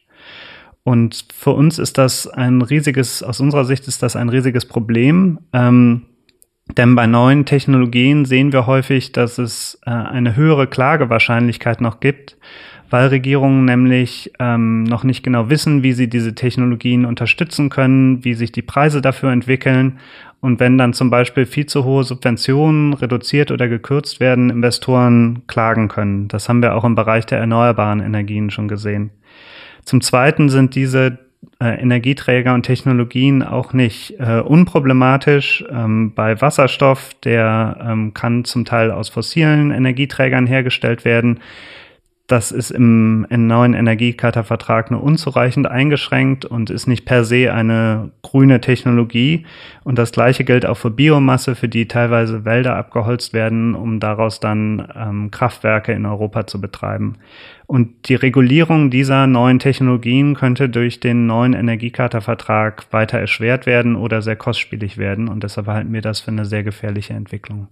Und 0.84 1.26
für 1.32 1.52
uns 1.52 1.78
ist 1.78 1.98
das 1.98 2.26
ein 2.26 2.62
riesiges, 2.62 3.22
aus 3.22 3.40
unserer 3.40 3.64
Sicht 3.64 3.86
ist 3.86 4.02
das 4.02 4.16
ein 4.16 4.28
riesiges 4.28 4.66
Problem. 4.66 5.38
Ähm, 5.52 6.02
denn 6.76 6.94
bei 6.94 7.06
neuen 7.06 7.44
Technologien 7.44 8.24
sehen 8.24 8.52
wir 8.52 8.66
häufig, 8.66 9.12
dass 9.12 9.38
es 9.38 9.78
äh, 9.84 9.90
eine 9.90 10.36
höhere 10.36 10.66
Klagewahrscheinlichkeit 10.66 11.80
noch 11.80 12.00
gibt, 12.00 12.36
weil 12.90 13.08
Regierungen 13.08 13.64
nämlich 13.64 14.32
ähm, 14.38 14.84
noch 14.84 15.04
nicht 15.04 15.22
genau 15.22 15.50
wissen, 15.50 15.82
wie 15.82 15.92
sie 15.92 16.08
diese 16.08 16.34
Technologien 16.34 17.04
unterstützen 17.04 17.68
können, 17.68 18.24
wie 18.24 18.34
sich 18.34 18.52
die 18.52 18.62
Preise 18.62 19.00
dafür 19.00 19.32
entwickeln. 19.32 19.98
Und 20.40 20.60
wenn 20.60 20.76
dann 20.76 20.92
zum 20.92 21.08
Beispiel 21.08 21.46
viel 21.46 21.66
zu 21.66 21.84
hohe 21.84 22.04
Subventionen 22.04 22.94
reduziert 22.94 23.50
oder 23.50 23.68
gekürzt 23.68 24.18
werden, 24.18 24.50
Investoren 24.50 25.42
klagen 25.46 25.88
können. 25.88 26.28
Das 26.28 26.48
haben 26.48 26.62
wir 26.62 26.74
auch 26.74 26.84
im 26.84 26.96
Bereich 26.96 27.26
der 27.26 27.38
erneuerbaren 27.38 28.00
Energien 28.00 28.50
schon 28.50 28.66
gesehen. 28.66 29.10
Zum 29.84 30.00
Zweiten 30.00 30.48
sind 30.48 30.74
diese 30.74 31.18
äh, 31.60 31.80
Energieträger 31.80 32.54
und 32.54 32.64
Technologien 32.64 33.42
auch 33.42 33.72
nicht 33.72 34.18
äh, 34.18 34.40
unproblematisch. 34.40 35.64
Ähm, 35.70 36.12
bei 36.14 36.40
Wasserstoff, 36.40 37.14
der 37.24 37.76
ähm, 37.88 38.14
kann 38.14 38.44
zum 38.44 38.64
Teil 38.64 38.90
aus 38.90 39.08
fossilen 39.08 39.70
Energieträgern 39.70 40.46
hergestellt 40.46 41.04
werden. 41.04 41.40
Das 42.32 42.50
ist 42.50 42.70
im, 42.70 43.26
im 43.28 43.46
neuen 43.46 43.74
Energiecharta-Vertrag 43.74 44.90
nur 44.90 45.02
unzureichend 45.02 45.66
eingeschränkt 45.66 46.46
und 46.46 46.70
ist 46.70 46.86
nicht 46.86 47.04
per 47.04 47.24
se 47.24 47.52
eine 47.52 48.10
grüne 48.22 48.62
Technologie. 48.62 49.44
Und 49.84 49.98
das 49.98 50.12
Gleiche 50.12 50.42
gilt 50.42 50.64
auch 50.64 50.78
für 50.78 50.90
Biomasse, 50.90 51.54
für 51.54 51.68
die 51.68 51.88
teilweise 51.88 52.46
Wälder 52.46 52.74
abgeholzt 52.76 53.34
werden, 53.34 53.74
um 53.74 54.00
daraus 54.00 54.40
dann 54.40 54.88
ähm, 54.96 55.30
Kraftwerke 55.30 55.92
in 55.92 56.06
Europa 56.06 56.46
zu 56.46 56.58
betreiben. 56.58 57.18
Und 57.66 58.08
die 58.08 58.14
Regulierung 58.14 58.88
dieser 58.88 59.26
neuen 59.26 59.58
Technologien 59.58 60.34
könnte 60.34 60.70
durch 60.70 61.00
den 61.00 61.26
neuen 61.26 61.52
Energiecharta-Vertrag 61.52 62.86
weiter 62.92 63.18
erschwert 63.18 63.66
werden 63.66 63.94
oder 63.94 64.22
sehr 64.22 64.36
kostspielig 64.36 64.96
werden. 64.96 65.28
Und 65.28 65.42
deshalb 65.44 65.66
halten 65.66 65.92
wir 65.92 66.00
das 66.00 66.20
für 66.20 66.30
eine 66.30 66.46
sehr 66.46 66.62
gefährliche 66.62 67.12
Entwicklung. 67.12 67.68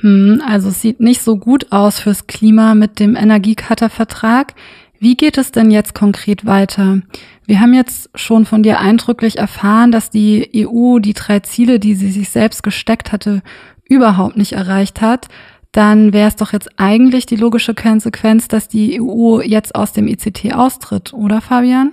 Hm, 0.00 0.42
also 0.46 0.68
es 0.68 0.80
sieht 0.80 1.00
nicht 1.00 1.22
so 1.22 1.36
gut 1.36 1.72
aus 1.72 2.00
fürs 2.00 2.26
Klima 2.26 2.74
mit 2.74 3.00
dem 3.00 3.16
Energiecharta-Vertrag. 3.16 4.54
Wie 4.98 5.16
geht 5.16 5.38
es 5.38 5.52
denn 5.52 5.70
jetzt 5.70 5.94
konkret 5.94 6.44
weiter? 6.44 7.00
Wir 7.46 7.60
haben 7.60 7.74
jetzt 7.74 8.10
schon 8.14 8.44
von 8.44 8.62
dir 8.62 8.80
eindrücklich 8.80 9.38
erfahren, 9.38 9.92
dass 9.92 10.10
die 10.10 10.66
EU 10.66 10.98
die 10.98 11.14
drei 11.14 11.40
Ziele, 11.40 11.80
die 11.80 11.94
sie 11.94 12.10
sich 12.10 12.28
selbst 12.28 12.62
gesteckt 12.62 13.12
hatte, 13.12 13.42
überhaupt 13.88 14.36
nicht 14.36 14.52
erreicht 14.52 15.00
hat. 15.00 15.28
Dann 15.72 16.12
wäre 16.12 16.28
es 16.28 16.36
doch 16.36 16.52
jetzt 16.52 16.68
eigentlich 16.78 17.26
die 17.26 17.36
logische 17.36 17.74
Konsequenz, 17.74 18.48
dass 18.48 18.68
die 18.68 19.00
EU 19.00 19.40
jetzt 19.40 19.74
aus 19.74 19.92
dem 19.92 20.08
ICT 20.08 20.54
austritt, 20.54 21.12
oder 21.12 21.40
Fabian? 21.40 21.92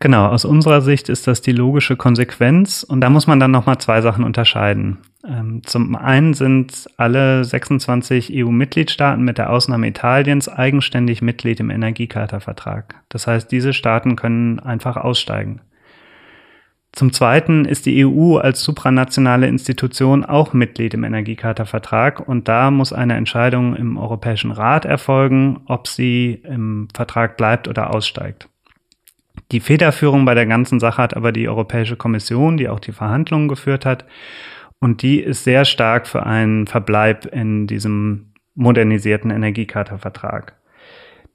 Genau, 0.00 0.26
aus 0.26 0.44
unserer 0.44 0.80
Sicht 0.80 1.08
ist 1.08 1.26
das 1.26 1.40
die 1.40 1.52
logische 1.52 1.96
Konsequenz 1.96 2.84
und 2.84 3.00
da 3.00 3.10
muss 3.10 3.26
man 3.26 3.40
dann 3.40 3.50
nochmal 3.50 3.78
zwei 3.78 4.00
Sachen 4.00 4.24
unterscheiden. 4.24 4.98
Ähm, 5.26 5.62
zum 5.64 5.96
einen 5.96 6.34
sind 6.34 6.88
alle 6.96 7.44
26 7.44 8.32
EU-Mitgliedstaaten 8.32 9.24
mit 9.24 9.38
der 9.38 9.50
Ausnahme 9.50 9.88
Italiens 9.88 10.48
eigenständig 10.48 11.22
Mitglied 11.22 11.60
im 11.60 11.70
Energiecharta-Vertrag. 11.70 12.94
Das 13.08 13.26
heißt, 13.26 13.50
diese 13.50 13.72
Staaten 13.72 14.16
können 14.16 14.60
einfach 14.60 14.96
aussteigen. 14.96 15.60
Zum 16.92 17.12
Zweiten 17.12 17.64
ist 17.64 17.86
die 17.86 18.04
EU 18.06 18.38
als 18.38 18.62
supranationale 18.62 19.46
Institution 19.46 20.24
auch 20.24 20.52
Mitglied 20.52 20.94
im 20.94 21.04
Energiecharta-Vertrag 21.04 22.26
und 22.26 22.48
da 22.48 22.70
muss 22.70 22.92
eine 22.92 23.14
Entscheidung 23.14 23.76
im 23.76 23.96
Europäischen 23.98 24.50
Rat 24.50 24.84
erfolgen, 24.84 25.60
ob 25.66 25.86
sie 25.86 26.40
im 26.44 26.88
Vertrag 26.94 27.36
bleibt 27.36 27.68
oder 27.68 27.94
aussteigt. 27.94 28.48
Die 29.52 29.60
Federführung 29.60 30.24
bei 30.24 30.34
der 30.34 30.46
ganzen 30.46 30.80
Sache 30.80 31.02
hat 31.02 31.16
aber 31.16 31.30
die 31.32 31.48
Europäische 31.48 31.96
Kommission, 31.96 32.56
die 32.56 32.68
auch 32.68 32.80
die 32.80 32.92
Verhandlungen 32.92 33.48
geführt 33.48 33.86
hat. 33.86 34.04
Und 34.80 35.02
die 35.02 35.20
ist 35.20 35.44
sehr 35.44 35.64
stark 35.64 36.06
für 36.06 36.24
einen 36.24 36.66
Verbleib 36.66 37.26
in 37.26 37.66
diesem 37.66 38.32
modernisierten 38.54 39.30
Energiecharta-Vertrag. 39.30 40.54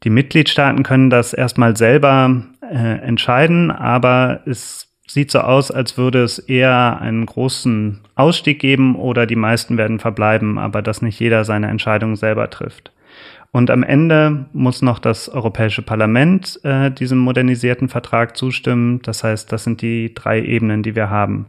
Die 0.04 0.10
Mitgliedstaaten 0.10 0.84
können 0.84 1.10
das 1.10 1.34
erstmal 1.34 1.78
selber 1.78 2.44
äh, 2.62 3.00
entscheiden, 3.00 3.72
aber 3.72 4.42
es 4.46 4.90
sieht 5.08 5.32
so 5.32 5.40
aus, 5.40 5.72
als 5.72 5.98
würde 5.98 6.24
es 6.24 6.40
eher 6.40 7.00
einen 7.00 7.26
großen 7.26 8.02
Ausstieg 8.16 8.60
geben 8.60 8.96
oder 8.96 9.26
die 9.26 9.36
meisten 9.36 9.78
werden 9.78 10.00
verbleiben, 10.00 10.58
aber 10.58 10.82
dass 10.82 11.02
nicht 11.02 11.20
jeder 11.20 11.46
seine 11.46 11.68
Entscheidung 11.68 12.16
selber 12.16 12.50
trifft. 12.50 12.92
Und 13.52 13.70
am 13.70 13.84
Ende 13.84 14.48
muss 14.52 14.82
noch 14.82 14.98
das 14.98 15.30
Europäische 15.30 15.84
Parlament 15.84 16.60
äh, 16.64 16.90
diesem 16.90 17.20
modernisierten 17.20 17.88
Vertrag 17.88 18.36
zustimmen. 18.36 19.02
Das 19.04 19.24
heißt, 19.24 19.52
das 19.52 19.64
sind 19.64 19.82
die 19.84 20.14
drei 20.14 20.42
Ebenen, 20.42 20.82
die 20.82 20.96
wir 20.96 21.12
haben. 21.12 21.46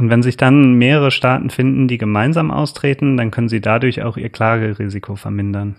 Und 0.00 0.08
wenn 0.08 0.22
sich 0.22 0.36
dann 0.36 0.74
mehrere 0.74 1.10
Staaten 1.10 1.50
finden, 1.50 1.86
die 1.86 1.98
gemeinsam 1.98 2.50
austreten, 2.50 3.16
dann 3.16 3.30
können 3.30 3.50
sie 3.50 3.60
dadurch 3.60 4.02
auch 4.02 4.16
ihr 4.16 4.30
Klagerisiko 4.30 5.14
vermindern. 5.14 5.76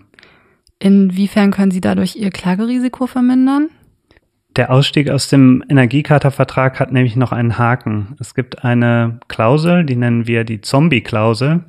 Inwiefern 0.80 1.52
können 1.52 1.72
sie 1.72 1.82
dadurch 1.82 2.16
ihr 2.16 2.30
Klagerisiko 2.30 3.08
vermindern? 3.08 3.70
Der 4.56 4.72
Ausstieg 4.72 5.10
aus 5.10 5.28
dem 5.30 5.64
Energiecharta-Vertrag 5.70 6.80
hat 6.80 6.92
nämlich 6.92 7.16
noch 7.16 7.32
einen 7.32 7.58
Haken. 7.58 8.16
Es 8.20 8.36
gibt 8.36 8.64
eine 8.64 9.20
Klausel, 9.28 9.86
die 9.86 9.96
nennen 9.96 10.28
wir 10.28 10.44
die 10.44 10.62
Zombie-Klausel. 10.62 11.64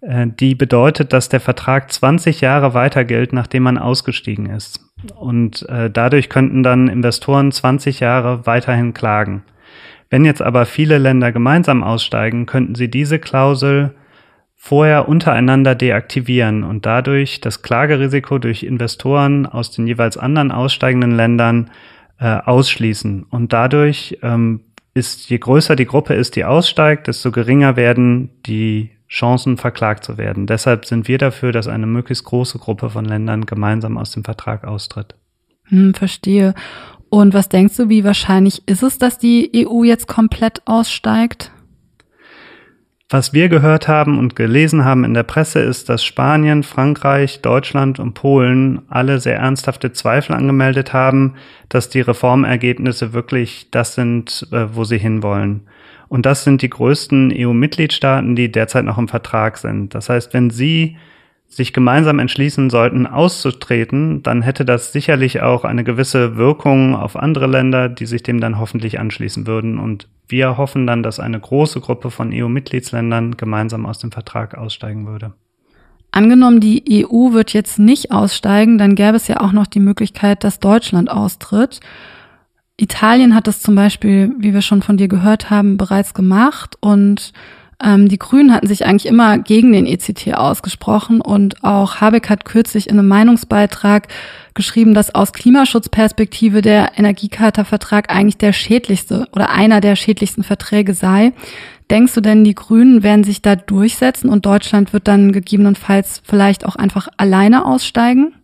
Äh, 0.00 0.26
die 0.28 0.54
bedeutet, 0.54 1.12
dass 1.12 1.28
der 1.28 1.40
Vertrag 1.40 1.92
20 1.92 2.40
Jahre 2.40 2.74
weiter 2.74 3.04
gilt, 3.04 3.32
nachdem 3.32 3.62
man 3.62 3.78
ausgestiegen 3.78 4.46
ist. 4.46 4.80
Und 5.14 5.66
äh, 5.68 5.90
dadurch 5.90 6.28
könnten 6.28 6.62
dann 6.62 6.88
Investoren 6.88 7.52
20 7.52 8.00
Jahre 8.00 8.46
weiterhin 8.46 8.94
klagen. 8.94 9.42
Wenn 10.10 10.24
jetzt 10.24 10.42
aber 10.42 10.66
viele 10.66 10.98
Länder 10.98 11.32
gemeinsam 11.32 11.82
aussteigen, 11.82 12.46
könnten 12.46 12.74
sie 12.74 12.88
diese 12.88 13.18
Klausel 13.18 13.94
vorher 14.54 15.08
untereinander 15.08 15.74
deaktivieren 15.74 16.64
und 16.64 16.84
dadurch 16.84 17.40
das 17.40 17.62
Klagerisiko 17.62 18.38
durch 18.38 18.64
Investoren 18.64 19.46
aus 19.46 19.70
den 19.70 19.86
jeweils 19.86 20.16
anderen 20.16 20.50
aussteigenden 20.50 21.12
Ländern 21.12 21.70
äh, 22.18 22.38
ausschließen. 22.38 23.24
Und 23.30 23.52
dadurch 23.52 24.18
ähm, 24.22 24.60
ist, 24.94 25.30
je 25.30 25.38
größer 25.38 25.76
die 25.76 25.86
Gruppe 25.86 26.14
ist, 26.14 26.36
die 26.36 26.44
aussteigt, 26.44 27.06
desto 27.06 27.30
geringer 27.30 27.76
werden 27.76 28.30
die 28.46 28.90
Chancen, 29.08 29.56
verklagt 29.56 30.04
zu 30.04 30.18
werden. 30.18 30.46
Deshalb 30.46 30.84
sind 30.84 31.08
wir 31.08 31.18
dafür, 31.18 31.52
dass 31.52 31.66
eine 31.66 31.86
möglichst 31.86 32.24
große 32.24 32.58
Gruppe 32.58 32.90
von 32.90 33.04
Ländern 33.04 33.46
gemeinsam 33.46 33.96
aus 33.96 34.10
dem 34.10 34.24
Vertrag 34.24 34.64
austritt. 34.64 35.14
Hm, 35.64 35.94
verstehe. 35.94 36.54
Und 37.10 37.34
was 37.34 37.48
denkst 37.48 37.76
du, 37.76 37.88
wie 37.88 38.04
wahrscheinlich 38.04 38.62
ist 38.66 38.82
es, 38.82 38.98
dass 38.98 39.18
die 39.18 39.66
EU 39.66 39.84
jetzt 39.84 40.08
komplett 40.08 40.62
aussteigt? 40.66 41.50
Was 43.10 43.32
wir 43.32 43.48
gehört 43.48 43.88
haben 43.88 44.18
und 44.18 44.36
gelesen 44.36 44.84
haben 44.84 45.02
in 45.02 45.14
der 45.14 45.22
Presse 45.22 45.60
ist, 45.60 45.88
dass 45.88 46.04
Spanien, 46.04 46.62
Frankreich, 46.62 47.40
Deutschland 47.40 47.98
und 47.98 48.12
Polen 48.12 48.82
alle 48.90 49.18
sehr 49.18 49.38
ernsthafte 49.38 49.92
Zweifel 49.92 50.34
angemeldet 50.34 50.92
haben, 50.92 51.32
dass 51.70 51.88
die 51.88 52.02
Reformergebnisse 52.02 53.14
wirklich 53.14 53.68
das 53.70 53.94
sind, 53.94 54.46
äh, 54.52 54.66
wo 54.74 54.84
sie 54.84 54.98
hinwollen. 54.98 55.62
Und 56.08 56.26
das 56.26 56.44
sind 56.44 56.60
die 56.60 56.68
größten 56.68 57.32
EU-Mitgliedstaaten, 57.34 58.36
die 58.36 58.52
derzeit 58.52 58.84
noch 58.84 58.98
im 58.98 59.08
Vertrag 59.08 59.56
sind. 59.56 59.94
Das 59.94 60.10
heißt, 60.10 60.34
wenn 60.34 60.50
sie 60.50 60.98
sich 61.48 61.72
gemeinsam 61.72 62.18
entschließen 62.18 62.68
sollten, 62.68 63.06
auszutreten, 63.06 64.22
dann 64.22 64.42
hätte 64.42 64.64
das 64.64 64.92
sicherlich 64.92 65.40
auch 65.40 65.64
eine 65.64 65.82
gewisse 65.82 66.36
Wirkung 66.36 66.94
auf 66.94 67.16
andere 67.16 67.46
Länder, 67.46 67.88
die 67.88 68.06
sich 68.06 68.22
dem 68.22 68.40
dann 68.40 68.58
hoffentlich 68.58 69.00
anschließen 69.00 69.46
würden. 69.46 69.78
Und 69.78 70.08
wir 70.28 70.58
hoffen 70.58 70.86
dann, 70.86 71.02
dass 71.02 71.18
eine 71.18 71.40
große 71.40 71.80
Gruppe 71.80 72.10
von 72.10 72.30
EU-Mitgliedsländern 72.32 73.36
gemeinsam 73.36 73.86
aus 73.86 73.98
dem 73.98 74.12
Vertrag 74.12 74.56
aussteigen 74.56 75.06
würde. 75.06 75.32
Angenommen, 76.10 76.60
die 76.60 77.06
EU 77.06 77.32
wird 77.32 77.52
jetzt 77.52 77.78
nicht 77.78 78.12
aussteigen, 78.12 78.78
dann 78.78 78.94
gäbe 78.94 79.16
es 79.16 79.28
ja 79.28 79.40
auch 79.40 79.52
noch 79.52 79.66
die 79.66 79.80
Möglichkeit, 79.80 80.44
dass 80.44 80.60
Deutschland 80.60 81.10
austritt. 81.10 81.80
Italien 82.76 83.34
hat 83.34 83.46
das 83.46 83.60
zum 83.60 83.74
Beispiel, 83.74 84.32
wie 84.38 84.54
wir 84.54 84.62
schon 84.62 84.82
von 84.82 84.96
dir 84.96 85.08
gehört 85.08 85.50
haben, 85.50 85.76
bereits 85.76 86.14
gemacht 86.14 86.76
und 86.80 87.32
ähm, 87.82 88.08
die 88.08 88.18
Grünen 88.18 88.52
hatten 88.52 88.66
sich 88.66 88.84
eigentlich 88.84 89.06
immer 89.06 89.38
gegen 89.38 89.72
den 89.72 89.86
ECT 89.86 90.34
ausgesprochen 90.34 91.20
und 91.20 91.62
auch 91.62 92.00
Habeck 92.00 92.28
hat 92.28 92.44
kürzlich 92.44 92.88
in 92.88 92.98
einem 92.98 93.08
Meinungsbeitrag 93.08 94.08
geschrieben, 94.54 94.94
dass 94.94 95.14
aus 95.14 95.32
Klimaschutzperspektive 95.32 96.60
der 96.60 96.98
Energiecharta-Vertrag 96.98 98.10
eigentlich 98.10 98.38
der 98.38 98.52
schädlichste 98.52 99.28
oder 99.32 99.50
einer 99.50 99.80
der 99.80 99.94
schädlichsten 99.94 100.42
Verträge 100.42 100.94
sei. 100.94 101.32
Denkst 101.90 102.14
du 102.14 102.20
denn, 102.20 102.42
die 102.42 102.56
Grünen 102.56 103.04
werden 103.04 103.22
sich 103.22 103.42
da 103.42 103.54
durchsetzen 103.54 104.28
und 104.28 104.44
Deutschland 104.44 104.92
wird 104.92 105.06
dann 105.06 105.32
gegebenenfalls 105.32 106.20
vielleicht 106.24 106.66
auch 106.66 106.74
einfach 106.74 107.08
alleine 107.16 107.64
aussteigen? 107.64 108.34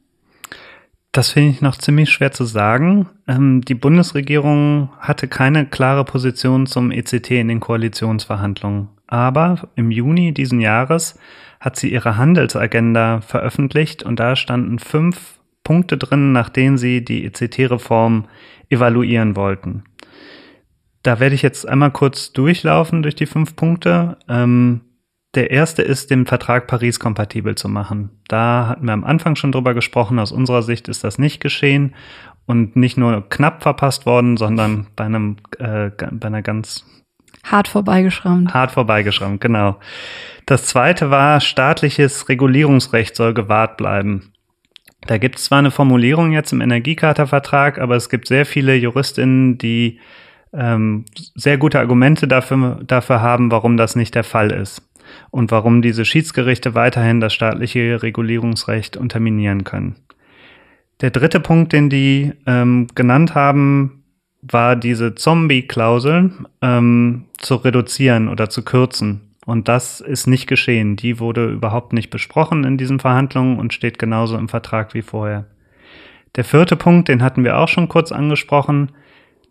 Das 1.10 1.30
finde 1.30 1.50
ich 1.50 1.60
noch 1.60 1.76
ziemlich 1.76 2.10
schwer 2.10 2.32
zu 2.32 2.44
sagen. 2.44 3.08
Ähm, 3.28 3.62
die 3.62 3.74
Bundesregierung 3.74 4.90
hatte 4.98 5.28
keine 5.28 5.66
klare 5.66 6.04
Position 6.04 6.66
zum 6.66 6.90
ECT 6.90 7.32
in 7.32 7.48
den 7.48 7.60
Koalitionsverhandlungen. 7.60 8.88
Aber 9.14 9.68
im 9.76 9.92
Juni 9.92 10.34
diesen 10.34 10.60
Jahres 10.60 11.16
hat 11.60 11.76
sie 11.76 11.92
ihre 11.92 12.16
Handelsagenda 12.16 13.20
veröffentlicht 13.20 14.02
und 14.02 14.18
da 14.18 14.34
standen 14.34 14.80
fünf 14.80 15.38
Punkte 15.62 15.96
drin, 15.96 16.32
nach 16.32 16.48
denen 16.48 16.78
sie 16.78 17.04
die 17.04 17.24
ECT-Reform 17.24 18.24
evaluieren 18.70 19.36
wollten. 19.36 19.84
Da 21.04 21.20
werde 21.20 21.36
ich 21.36 21.42
jetzt 21.42 21.64
einmal 21.68 21.92
kurz 21.92 22.32
durchlaufen 22.32 23.04
durch 23.04 23.14
die 23.14 23.26
fünf 23.26 23.54
Punkte. 23.54 24.18
Ähm, 24.28 24.80
Der 25.36 25.52
erste 25.52 25.82
ist, 25.82 26.10
den 26.10 26.26
Vertrag 26.26 26.66
Paris 26.66 26.98
kompatibel 26.98 27.54
zu 27.54 27.68
machen. 27.68 28.10
Da 28.26 28.66
hatten 28.68 28.86
wir 28.86 28.94
am 28.94 29.04
Anfang 29.04 29.36
schon 29.36 29.52
drüber 29.52 29.74
gesprochen. 29.74 30.18
Aus 30.18 30.32
unserer 30.32 30.62
Sicht 30.62 30.88
ist 30.88 31.04
das 31.04 31.18
nicht 31.18 31.40
geschehen 31.40 31.94
und 32.46 32.74
nicht 32.74 32.96
nur 32.96 33.28
knapp 33.28 33.62
verpasst 33.62 34.06
worden, 34.06 34.36
sondern 34.36 34.88
bei 34.96 35.04
einem 35.04 35.36
äh, 35.58 35.90
bei 35.90 36.26
einer 36.26 36.42
ganz 36.42 36.84
hart 37.44 37.68
vorbeigeschrammt. 37.68 38.52
Hart 38.52 38.72
vorbeigeschrammt, 38.72 39.40
genau. 39.40 39.76
Das 40.46 40.64
zweite 40.64 41.10
war, 41.10 41.40
staatliches 41.40 42.28
Regulierungsrecht 42.28 43.16
soll 43.16 43.32
gewahrt 43.34 43.76
bleiben. 43.76 44.32
Da 45.06 45.18
gibt 45.18 45.38
es 45.38 45.44
zwar 45.44 45.58
eine 45.58 45.70
Formulierung 45.70 46.32
jetzt 46.32 46.52
im 46.52 46.60
Energiecharta-Vertrag, 46.60 47.78
aber 47.78 47.96
es 47.96 48.08
gibt 48.08 48.26
sehr 48.26 48.46
viele 48.46 48.74
Juristinnen, 48.74 49.58
die 49.58 50.00
ähm, 50.52 51.04
sehr 51.34 51.58
gute 51.58 51.78
Argumente 51.78 52.26
dafür, 52.26 52.80
dafür 52.86 53.20
haben, 53.20 53.50
warum 53.50 53.76
das 53.76 53.96
nicht 53.96 54.14
der 54.14 54.24
Fall 54.24 54.50
ist 54.50 54.82
und 55.30 55.50
warum 55.50 55.82
diese 55.82 56.04
Schiedsgerichte 56.04 56.74
weiterhin 56.74 57.20
das 57.20 57.34
staatliche 57.34 58.02
Regulierungsrecht 58.02 58.96
unterminieren 58.96 59.64
können. 59.64 59.96
Der 61.00 61.10
dritte 61.10 61.40
Punkt, 61.40 61.72
den 61.72 61.90
die 61.90 62.32
ähm, 62.46 62.86
genannt 62.94 63.34
haben, 63.34 64.03
war 64.50 64.76
diese 64.76 65.14
Zombie-Klausel 65.14 66.32
ähm, 66.60 67.24
zu 67.38 67.56
reduzieren 67.56 68.28
oder 68.28 68.50
zu 68.50 68.62
kürzen. 68.62 69.20
Und 69.46 69.68
das 69.68 70.00
ist 70.00 70.26
nicht 70.26 70.46
geschehen. 70.46 70.96
Die 70.96 71.20
wurde 71.20 71.50
überhaupt 71.50 71.92
nicht 71.92 72.10
besprochen 72.10 72.64
in 72.64 72.78
diesen 72.78 73.00
Verhandlungen 73.00 73.58
und 73.58 73.74
steht 73.74 73.98
genauso 73.98 74.36
im 74.36 74.48
Vertrag 74.48 74.94
wie 74.94 75.02
vorher. 75.02 75.46
Der 76.36 76.44
vierte 76.44 76.76
Punkt, 76.76 77.08
den 77.08 77.22
hatten 77.22 77.44
wir 77.44 77.58
auch 77.58 77.68
schon 77.68 77.88
kurz 77.88 78.10
angesprochen. 78.10 78.90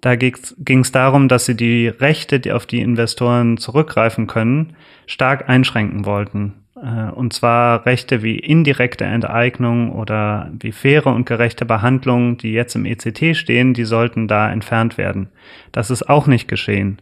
Da 0.02 0.16
ging 0.16 0.80
es 0.82 0.92
darum, 0.92 1.30
dass 1.30 1.46
sie 1.46 1.56
die 1.56 1.88
Rechte, 1.88 2.40
die 2.40 2.52
auf 2.52 2.66
die 2.66 2.82
Investoren 2.82 3.58
zurückgreifen 3.58 4.28
können, 4.28 4.76
stark 5.06 5.48
einschränken 5.48 6.06
wollten. 6.06 6.54
Äh, 6.84 7.12
und 7.12 7.34
zwar 7.34 7.86
Rechte 7.86 8.22
wie 8.22 8.38
indirekte 8.38 9.06
Enteignung 9.06 9.92
oder 9.92 10.52
wie 10.60 10.72
faire 10.72 11.08
und 11.08 11.26
gerechte 11.26 11.66
Behandlung, 11.66 12.38
die 12.38 12.52
jetzt 12.52 12.76
im 12.76 12.86
ECT 12.86 13.36
stehen, 13.36 13.74
die 13.74 13.86
sollten 13.86 14.28
da 14.28 14.52
entfernt 14.52 14.98
werden. 14.98 15.30
Das 15.72 15.90
ist 15.90 16.10
auch 16.10 16.28
nicht 16.28 16.48
geschehen. 16.48 17.00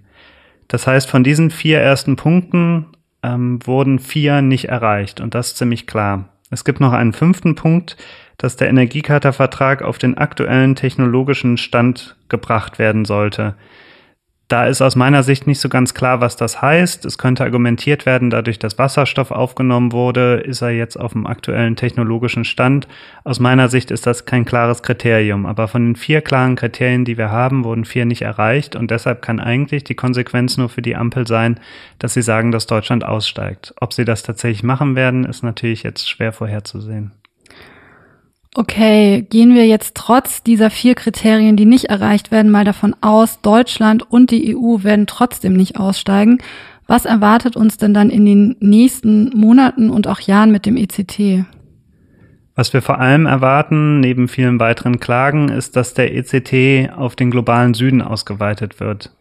Das 0.67 0.87
heißt, 0.87 1.09
von 1.09 1.23
diesen 1.23 1.49
vier 1.49 1.79
ersten 1.79 2.15
Punkten 2.15 2.85
ähm, 3.23 3.59
wurden 3.65 3.99
vier 3.99 4.41
nicht 4.41 4.65
erreicht 4.69 5.19
und 5.19 5.35
das 5.35 5.47
ist 5.47 5.57
ziemlich 5.57 5.87
klar. 5.87 6.29
Es 6.49 6.63
gibt 6.63 6.79
noch 6.79 6.93
einen 6.93 7.13
fünften 7.13 7.55
Punkt, 7.55 7.97
dass 8.37 8.55
der 8.55 8.69
Energiecharta-Vertrag 8.69 9.81
auf 9.81 9.97
den 9.97 10.17
aktuellen 10.17 10.75
technologischen 10.75 11.57
Stand 11.57 12.17
gebracht 12.29 12.79
werden 12.79 13.05
sollte. 13.05 13.55
Da 14.51 14.65
ist 14.65 14.81
aus 14.81 14.97
meiner 14.97 15.23
Sicht 15.23 15.47
nicht 15.47 15.61
so 15.61 15.69
ganz 15.69 15.93
klar, 15.93 16.19
was 16.19 16.35
das 16.35 16.61
heißt. 16.61 17.05
Es 17.05 17.17
könnte 17.17 17.45
argumentiert 17.45 18.05
werden, 18.05 18.29
dadurch, 18.29 18.59
dass 18.59 18.77
Wasserstoff 18.77 19.31
aufgenommen 19.31 19.93
wurde, 19.93 20.43
ist 20.45 20.61
er 20.61 20.71
jetzt 20.71 20.99
auf 20.99 21.13
dem 21.13 21.25
aktuellen 21.25 21.77
technologischen 21.77 22.43
Stand. 22.43 22.85
Aus 23.23 23.39
meiner 23.39 23.69
Sicht 23.69 23.91
ist 23.91 24.05
das 24.05 24.25
kein 24.25 24.43
klares 24.43 24.83
Kriterium. 24.83 25.45
Aber 25.45 25.69
von 25.69 25.85
den 25.85 25.95
vier 25.95 26.19
klaren 26.19 26.57
Kriterien, 26.57 27.05
die 27.05 27.17
wir 27.17 27.31
haben, 27.31 27.63
wurden 27.63 27.85
vier 27.85 28.03
nicht 28.03 28.23
erreicht. 28.23 28.75
Und 28.75 28.91
deshalb 28.91 29.21
kann 29.21 29.39
eigentlich 29.39 29.85
die 29.85 29.95
Konsequenz 29.95 30.57
nur 30.57 30.67
für 30.67 30.81
die 30.81 30.97
Ampel 30.97 31.25
sein, 31.27 31.57
dass 31.99 32.13
sie 32.13 32.21
sagen, 32.21 32.51
dass 32.51 32.67
Deutschland 32.67 33.05
aussteigt. 33.05 33.73
Ob 33.79 33.93
sie 33.93 34.03
das 34.03 34.21
tatsächlich 34.21 34.63
machen 34.63 34.97
werden, 34.97 35.23
ist 35.23 35.43
natürlich 35.43 35.83
jetzt 35.83 36.09
schwer 36.09 36.33
vorherzusehen. 36.33 37.13
Okay, 38.53 39.25
gehen 39.29 39.55
wir 39.55 39.65
jetzt 39.65 39.95
trotz 39.95 40.43
dieser 40.43 40.69
vier 40.69 40.93
Kriterien, 40.93 41.55
die 41.55 41.65
nicht 41.65 41.85
erreicht 41.85 42.31
werden, 42.31 42.51
mal 42.51 42.65
davon 42.65 42.93
aus, 42.99 43.39
Deutschland 43.41 44.03
und 44.11 44.29
die 44.29 44.55
EU 44.55 44.83
werden 44.83 45.07
trotzdem 45.07 45.53
nicht 45.53 45.77
aussteigen. 45.77 46.39
Was 46.85 47.05
erwartet 47.05 47.55
uns 47.55 47.77
denn 47.77 47.93
dann 47.93 48.09
in 48.09 48.25
den 48.25 48.57
nächsten 48.59 49.29
Monaten 49.29 49.89
und 49.89 50.07
auch 50.07 50.19
Jahren 50.19 50.51
mit 50.51 50.65
dem 50.65 50.75
ECT? 50.75 51.45
Was 52.53 52.73
wir 52.73 52.81
vor 52.81 52.99
allem 52.99 53.25
erwarten, 53.25 54.01
neben 54.01 54.27
vielen 54.27 54.59
weiteren 54.59 54.99
Klagen, 54.99 55.47
ist, 55.47 55.77
dass 55.77 55.93
der 55.93 56.13
ECT 56.13 56.91
auf 56.91 57.15
den 57.15 57.31
globalen 57.31 57.73
Süden 57.73 58.01
ausgeweitet 58.01 58.81
wird. 58.81 59.15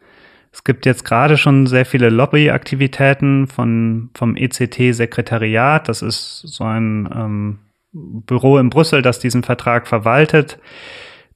Es 0.52 0.64
gibt 0.64 0.84
jetzt 0.84 1.04
gerade 1.04 1.36
schon 1.36 1.68
sehr 1.68 1.86
viele 1.86 2.10
Lobbyaktivitäten 2.10 3.46
von, 3.46 4.10
vom 4.14 4.34
ECT-Sekretariat. 4.34 5.88
Das 5.88 6.02
ist 6.02 6.40
so 6.44 6.64
ein 6.64 7.08
ähm, 7.14 7.58
Büro 7.92 8.58
in 8.58 8.70
Brüssel, 8.70 9.02
das 9.02 9.18
diesen 9.18 9.42
Vertrag 9.42 9.88
verwaltet, 9.88 10.58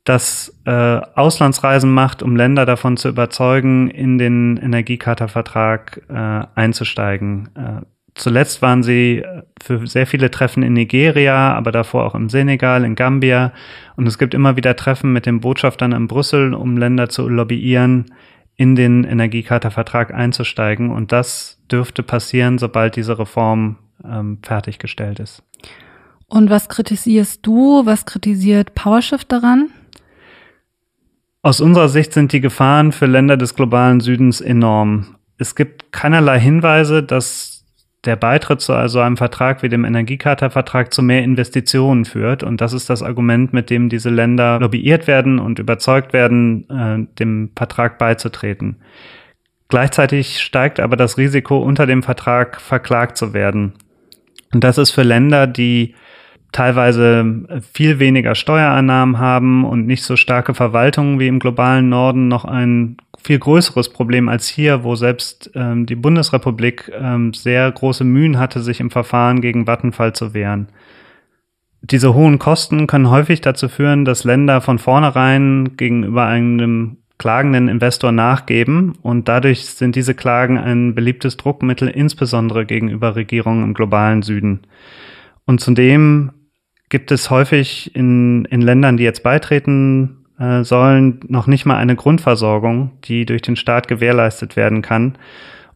das 0.04 0.54
äh, 0.66 0.70
Auslandsreisen 1.14 1.90
macht, 1.92 2.22
um 2.22 2.36
Länder 2.36 2.66
davon 2.66 2.96
zu 2.96 3.08
überzeugen, 3.08 3.88
in 3.88 4.18
den 4.18 4.58
Energiecharta-Vertrag 4.58 6.02
äh, 6.08 6.46
einzusteigen. 6.54 7.48
Äh, 7.54 7.86
zuletzt 8.14 8.60
waren 8.60 8.82
sie 8.82 9.24
für 9.62 9.86
sehr 9.86 10.06
viele 10.06 10.30
Treffen 10.30 10.62
in 10.62 10.74
Nigeria, 10.74 11.54
aber 11.54 11.72
davor 11.72 12.04
auch 12.04 12.14
im 12.14 12.28
Senegal, 12.28 12.84
in 12.84 12.96
Gambia. 12.96 13.52
Und 13.96 14.06
es 14.06 14.18
gibt 14.18 14.34
immer 14.34 14.56
wieder 14.56 14.76
Treffen 14.76 15.12
mit 15.12 15.24
den 15.24 15.40
Botschaftern 15.40 15.92
in 15.92 16.06
Brüssel, 16.06 16.52
um 16.52 16.76
Länder 16.76 17.08
zu 17.08 17.26
lobbyieren, 17.28 18.12
in 18.56 18.76
den 18.76 19.04
Energiecharta-Vertrag 19.04 20.12
einzusteigen. 20.12 20.90
Und 20.90 21.12
das 21.12 21.58
dürfte 21.72 22.02
passieren, 22.02 22.58
sobald 22.58 22.96
diese 22.96 23.18
Reform 23.18 23.78
ähm, 24.04 24.38
fertiggestellt 24.42 25.18
ist. 25.18 25.42
Und 26.26 26.50
was 26.50 26.68
kritisierst 26.68 27.40
du? 27.46 27.86
Was 27.86 28.06
kritisiert 28.06 28.74
PowerShift 28.74 29.30
daran? 29.30 29.70
Aus 31.42 31.60
unserer 31.60 31.88
Sicht 31.88 32.14
sind 32.14 32.32
die 32.32 32.40
Gefahren 32.40 32.92
für 32.92 33.06
Länder 33.06 33.36
des 33.36 33.54
globalen 33.54 34.00
Südens 34.00 34.40
enorm. 34.40 35.16
Es 35.36 35.54
gibt 35.54 35.92
keinerlei 35.92 36.40
Hinweise, 36.40 37.02
dass 37.02 37.54
der 38.04 38.16
Beitritt 38.16 38.60
zu 38.60 38.72
also 38.72 39.00
einem 39.00 39.16
Vertrag 39.16 39.62
wie 39.62 39.68
dem 39.68 39.84
Energiecharta-Vertrag 39.84 40.92
zu 40.92 41.02
mehr 41.02 41.22
Investitionen 41.22 42.04
führt. 42.04 42.42
Und 42.42 42.60
das 42.60 42.72
ist 42.72 42.90
das 42.90 43.02
Argument, 43.02 43.52
mit 43.52 43.70
dem 43.70 43.88
diese 43.88 44.10
Länder 44.10 44.58
lobbyiert 44.60 45.06
werden 45.06 45.38
und 45.38 45.58
überzeugt 45.58 46.12
werden, 46.12 46.68
äh, 46.70 47.14
dem 47.18 47.50
Vertrag 47.56 47.98
beizutreten. 47.98 48.76
Gleichzeitig 49.68 50.40
steigt 50.40 50.80
aber 50.80 50.96
das 50.96 51.18
Risiko, 51.18 51.58
unter 51.58 51.86
dem 51.86 52.02
Vertrag 52.02 52.60
verklagt 52.60 53.16
zu 53.16 53.32
werden. 53.32 53.72
Und 54.52 54.62
das 54.62 54.78
ist 54.78 54.90
für 54.90 55.02
Länder, 55.02 55.46
die 55.46 55.94
teilweise 56.54 57.60
viel 57.72 57.98
weniger 57.98 58.34
Steuereinnahmen 58.34 59.18
haben 59.18 59.64
und 59.64 59.86
nicht 59.86 60.04
so 60.04 60.16
starke 60.16 60.54
Verwaltungen 60.54 61.18
wie 61.18 61.26
im 61.26 61.40
globalen 61.40 61.88
Norden 61.88 62.28
noch 62.28 62.44
ein 62.44 62.96
viel 63.22 63.38
größeres 63.38 63.88
Problem 63.88 64.28
als 64.28 64.46
hier, 64.46 64.84
wo 64.84 64.94
selbst 64.94 65.50
ähm, 65.54 65.84
die 65.84 65.96
Bundesrepublik 65.96 66.92
ähm, 66.96 67.34
sehr 67.34 67.70
große 67.72 68.04
Mühen 68.04 68.38
hatte, 68.38 68.60
sich 68.60 68.80
im 68.80 68.90
Verfahren 68.90 69.40
gegen 69.40 69.66
Vattenfall 69.66 70.12
zu 70.12 70.32
wehren. 70.32 70.68
Diese 71.82 72.14
hohen 72.14 72.38
Kosten 72.38 72.86
können 72.86 73.10
häufig 73.10 73.40
dazu 73.40 73.68
führen, 73.68 74.04
dass 74.04 74.24
Länder 74.24 74.60
von 74.60 74.78
vornherein 74.78 75.76
gegenüber 75.76 76.26
einem 76.26 76.98
klagenden 77.18 77.68
Investor 77.68 78.12
nachgeben 78.12 78.94
und 79.02 79.28
dadurch 79.28 79.66
sind 79.66 79.96
diese 79.96 80.14
Klagen 80.14 80.56
ein 80.56 80.94
beliebtes 80.94 81.36
Druckmittel, 81.36 81.88
insbesondere 81.88 82.64
gegenüber 82.64 83.16
Regierungen 83.16 83.64
im 83.64 83.74
globalen 83.74 84.22
Süden. 84.22 84.60
Und 85.46 85.60
zudem 85.60 86.30
gibt 86.94 87.10
es 87.10 87.28
häufig 87.28 87.92
in, 87.96 88.44
in 88.44 88.60
Ländern, 88.60 88.96
die 88.96 89.02
jetzt 89.02 89.24
beitreten 89.24 90.26
äh, 90.38 90.62
sollen, 90.62 91.18
noch 91.26 91.48
nicht 91.48 91.66
mal 91.66 91.76
eine 91.76 91.96
Grundversorgung, 91.96 92.92
die 93.02 93.26
durch 93.26 93.42
den 93.42 93.56
Staat 93.56 93.88
gewährleistet 93.88 94.54
werden 94.54 94.80
kann. 94.80 95.18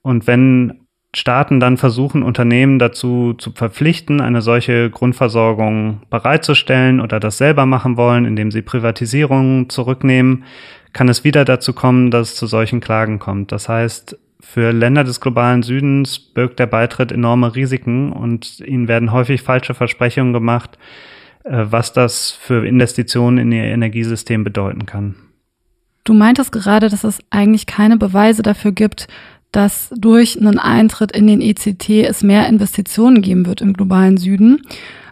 Und 0.01 0.29
wenn 0.29 0.87
Staaten 1.13 1.59
dann 1.59 1.77
versuchen, 1.77 2.23
Unternehmen 2.23 2.79
dazu 2.79 3.35
zu 3.35 3.51
verpflichten, 3.51 4.21
eine 4.21 4.43
solche 4.43 4.91
Grundversorgung 4.91 6.03
bereitzustellen 6.09 7.01
oder 7.01 7.19
das 7.19 7.37
selber 7.37 7.67
machen 7.67 7.97
wollen, 7.97 8.25
indem 8.25 8.53
sie 8.53 8.63
Privatisierungen 8.63 9.71
zurücknehmen, 9.71 10.45
kann 10.93 11.09
es 11.09 11.25
wieder 11.25 11.45
dazu 11.45 11.73
kommen, 11.73 12.13
dass 12.13 12.29
es 12.29 12.37
zu 12.37 12.47
solchen 12.47 12.79
Klagen 12.79 13.19
kommt. 13.19 13.51
Das 13.51 13.69
heißt, 13.69 14.17
für 14.41 14.73
Länder 14.73 15.05
des 15.05 15.21
globalen 15.21 15.63
Südens 15.63 16.19
birgt 16.19 16.59
der 16.59 16.67
Beitritt 16.67 17.11
enorme 17.11 17.55
Risiken 17.55 18.13
und 18.13 18.61
ihnen 18.61 18.87
werden 18.89 19.13
häufig 19.13 19.43
falsche 19.43 19.75
Versprechungen 19.75 20.33
gemacht, 20.33 20.79
äh, 21.45 21.65
was 21.71 21.93
das 21.93 22.31
für 22.31 22.67
Investitionen 22.67 23.39
in 23.39 23.53
ihr 23.53 23.65
Energiesystem 23.65 24.45
bedeuten 24.45 24.87
kann. 24.87 25.17
Du 26.05 26.15
meintest 26.15 26.53
gerade, 26.53 26.89
dass 26.89 27.05
es 27.05 27.19
eigentlich 27.31 27.67
keine 27.67 27.97
Beweise 27.97 28.43
dafür 28.43 28.73
gibt, 28.73 29.09
dass 29.53 29.91
durch 29.97 30.39
einen 30.39 30.59
Eintritt 30.59 31.13
in 31.13 31.27
den 31.27 31.41
ECT 31.41 32.05
es 32.05 32.23
mehr 32.23 32.49
Investitionen 32.49 33.23
geben 33.23 33.47
wird 33.47 33.61
im 33.61 33.73
globalen 33.73 34.17
Süden. 34.19 34.63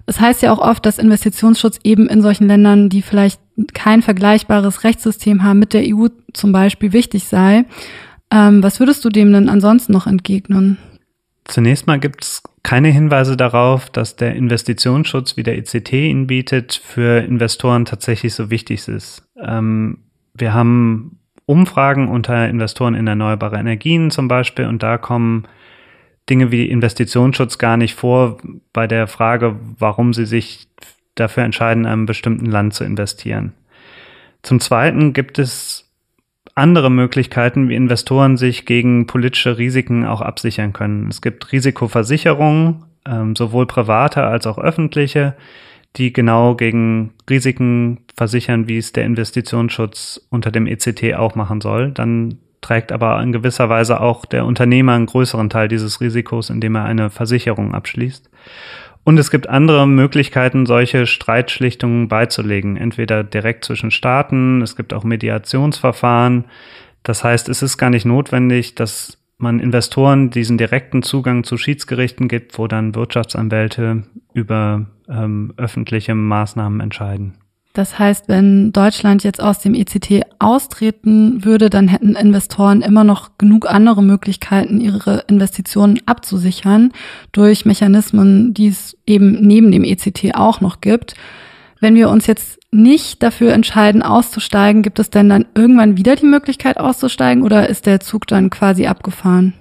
Es 0.06 0.20
heißt 0.20 0.42
ja 0.42 0.52
auch 0.52 0.58
oft, 0.58 0.86
dass 0.86 0.98
Investitionsschutz 0.98 1.80
eben 1.82 2.08
in 2.08 2.22
solchen 2.22 2.46
Ländern, 2.46 2.88
die 2.88 3.02
vielleicht 3.02 3.40
kein 3.74 4.02
vergleichbares 4.02 4.84
Rechtssystem 4.84 5.42
haben, 5.42 5.58
mit 5.58 5.72
der 5.72 5.82
EU 5.84 6.06
zum 6.32 6.52
Beispiel 6.52 6.92
wichtig 6.92 7.24
sei. 7.24 7.64
Ähm, 8.30 8.62
was 8.62 8.80
würdest 8.80 9.04
du 9.04 9.08
dem 9.08 9.32
denn 9.32 9.48
ansonsten 9.48 9.92
noch 9.92 10.06
entgegnen? 10.06 10.78
Zunächst 11.44 11.86
mal 11.86 12.00
gibt 12.00 12.24
es 12.24 12.42
keine 12.62 12.88
Hinweise 12.88 13.36
darauf, 13.36 13.88
dass 13.90 14.16
der 14.16 14.34
Investitionsschutz, 14.34 15.36
wie 15.36 15.44
der 15.44 15.56
ECT 15.56 15.92
ihn 15.92 16.26
bietet, 16.26 16.80
für 16.84 17.20
Investoren 17.20 17.84
tatsächlich 17.84 18.34
so 18.34 18.50
wichtig 18.50 18.88
ist. 18.88 19.22
Ähm, 19.40 19.98
wir 20.34 20.52
haben 20.52 21.20
Umfragen 21.46 22.08
unter 22.08 22.48
Investoren 22.48 22.94
in 22.94 23.06
erneuerbare 23.06 23.56
Energien 23.56 24.10
zum 24.10 24.26
Beispiel 24.26 24.66
und 24.66 24.82
da 24.82 24.98
kommen 24.98 25.46
Dinge 26.28 26.50
wie 26.50 26.68
Investitionsschutz 26.68 27.58
gar 27.58 27.76
nicht 27.76 27.94
vor 27.94 28.38
bei 28.72 28.88
der 28.88 29.06
Frage, 29.06 29.56
warum 29.78 30.12
sie 30.12 30.26
sich 30.26 30.66
dafür 31.14 31.44
entscheiden, 31.44 31.84
in 31.84 31.90
einem 31.90 32.06
bestimmten 32.06 32.46
Land 32.46 32.74
zu 32.74 32.82
investieren. 32.82 33.52
Zum 34.42 34.58
Zweiten 34.58 35.12
gibt 35.12 35.38
es 35.38 35.85
andere 36.56 36.90
Möglichkeiten, 36.90 37.68
wie 37.68 37.76
Investoren 37.76 38.36
sich 38.36 38.64
gegen 38.64 39.06
politische 39.06 39.58
Risiken 39.58 40.04
auch 40.04 40.22
absichern 40.22 40.72
können. 40.72 41.08
Es 41.08 41.20
gibt 41.20 41.52
Risikoversicherungen, 41.52 42.84
ähm, 43.06 43.36
sowohl 43.36 43.66
private 43.66 44.24
als 44.24 44.46
auch 44.46 44.58
öffentliche, 44.58 45.34
die 45.96 46.12
genau 46.12 46.54
gegen 46.54 47.12
Risiken 47.28 47.98
versichern, 48.16 48.68
wie 48.68 48.78
es 48.78 48.92
der 48.92 49.04
Investitionsschutz 49.04 50.26
unter 50.30 50.50
dem 50.50 50.66
ECT 50.66 51.14
auch 51.14 51.34
machen 51.34 51.60
soll. 51.60 51.92
Dann 51.92 52.38
trägt 52.62 52.90
aber 52.90 53.22
in 53.22 53.32
gewisser 53.32 53.68
Weise 53.68 54.00
auch 54.00 54.24
der 54.24 54.46
Unternehmer 54.46 54.94
einen 54.94 55.06
größeren 55.06 55.50
Teil 55.50 55.68
dieses 55.68 56.00
Risikos, 56.00 56.48
indem 56.48 56.74
er 56.74 56.84
eine 56.84 57.10
Versicherung 57.10 57.74
abschließt. 57.74 58.30
Und 59.06 59.18
es 59.18 59.30
gibt 59.30 59.48
andere 59.48 59.86
Möglichkeiten, 59.86 60.66
solche 60.66 61.06
Streitschlichtungen 61.06 62.08
beizulegen, 62.08 62.76
entweder 62.76 63.22
direkt 63.22 63.64
zwischen 63.64 63.92
Staaten, 63.92 64.62
es 64.62 64.74
gibt 64.74 64.92
auch 64.92 65.04
Mediationsverfahren. 65.04 66.46
Das 67.04 67.22
heißt, 67.22 67.48
es 67.48 67.62
ist 67.62 67.78
gar 67.78 67.90
nicht 67.90 68.04
notwendig, 68.04 68.74
dass 68.74 69.16
man 69.38 69.60
Investoren 69.60 70.30
diesen 70.30 70.58
direkten 70.58 71.04
Zugang 71.04 71.44
zu 71.44 71.56
Schiedsgerichten 71.56 72.26
gibt, 72.26 72.58
wo 72.58 72.66
dann 72.66 72.96
Wirtschaftsanwälte 72.96 74.02
über 74.34 74.86
ähm, 75.08 75.54
öffentliche 75.56 76.16
Maßnahmen 76.16 76.80
entscheiden. 76.80 77.38
Das 77.76 77.98
heißt, 77.98 78.28
wenn 78.28 78.72
Deutschland 78.72 79.22
jetzt 79.22 79.42
aus 79.42 79.58
dem 79.58 79.74
ECT 79.74 80.22
austreten 80.38 81.44
würde, 81.44 81.68
dann 81.68 81.88
hätten 81.88 82.16
Investoren 82.16 82.80
immer 82.80 83.04
noch 83.04 83.32
genug 83.36 83.70
andere 83.70 84.02
Möglichkeiten, 84.02 84.80
ihre 84.80 85.24
Investitionen 85.28 86.00
abzusichern 86.06 86.92
durch 87.32 87.66
Mechanismen, 87.66 88.54
die 88.54 88.68
es 88.68 88.96
eben 89.04 89.46
neben 89.46 89.70
dem 89.72 89.84
ECT 89.84 90.36
auch 90.36 90.62
noch 90.62 90.80
gibt. 90.80 91.16
Wenn 91.78 91.94
wir 91.94 92.08
uns 92.08 92.26
jetzt 92.26 92.58
nicht 92.72 93.22
dafür 93.22 93.52
entscheiden, 93.52 94.02
auszusteigen, 94.02 94.80
gibt 94.80 94.98
es 94.98 95.10
denn 95.10 95.28
dann 95.28 95.44
irgendwann 95.54 95.98
wieder 95.98 96.16
die 96.16 96.24
Möglichkeit 96.24 96.78
auszusteigen 96.78 97.42
oder 97.42 97.68
ist 97.68 97.84
der 97.84 98.00
Zug 98.00 98.26
dann 98.26 98.48
quasi 98.48 98.86
abgefahren? 98.86 99.52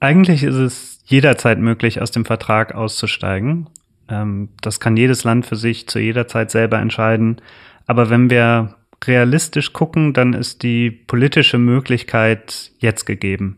Eigentlich 0.00 0.42
ist 0.42 0.56
es 0.56 0.98
jederzeit 1.06 1.58
möglich, 1.60 2.02
aus 2.02 2.10
dem 2.10 2.26
Vertrag 2.26 2.74
auszusteigen. 2.74 3.70
Ähm, 4.10 4.50
das 4.60 4.80
kann 4.80 4.96
jedes 4.96 5.24
Land 5.24 5.46
für 5.46 5.56
sich 5.56 5.88
zu 5.88 5.98
jeder 5.98 6.26
Zeit 6.26 6.50
selber 6.50 6.78
entscheiden. 6.78 7.40
Aber 7.86 8.10
wenn 8.10 8.30
wir 8.30 8.76
realistisch 9.04 9.72
gucken, 9.72 10.12
dann 10.12 10.34
ist 10.34 10.62
die 10.62 10.90
politische 10.90 11.58
Möglichkeit 11.58 12.72
jetzt 12.78 13.06
gegeben, 13.06 13.56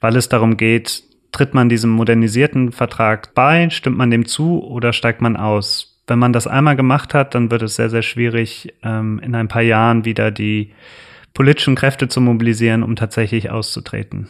weil 0.00 0.16
es 0.16 0.28
darum 0.28 0.56
geht, 0.56 1.02
tritt 1.32 1.54
man 1.54 1.68
diesem 1.68 1.90
modernisierten 1.90 2.72
Vertrag 2.72 3.34
bei, 3.34 3.70
stimmt 3.70 3.96
man 3.96 4.10
dem 4.10 4.26
zu 4.26 4.62
oder 4.62 4.92
steigt 4.92 5.20
man 5.20 5.36
aus? 5.36 6.02
Wenn 6.06 6.18
man 6.18 6.32
das 6.32 6.46
einmal 6.46 6.76
gemacht 6.76 7.14
hat, 7.14 7.34
dann 7.34 7.50
wird 7.50 7.62
es 7.62 7.76
sehr, 7.76 7.90
sehr 7.90 8.02
schwierig, 8.02 8.74
ähm, 8.82 9.18
in 9.22 9.34
ein 9.34 9.48
paar 9.48 9.62
Jahren 9.62 10.04
wieder 10.04 10.30
die 10.30 10.72
politischen 11.34 11.74
Kräfte 11.74 12.08
zu 12.08 12.20
mobilisieren, 12.20 12.82
um 12.82 12.96
tatsächlich 12.96 13.50
auszutreten. 13.50 14.28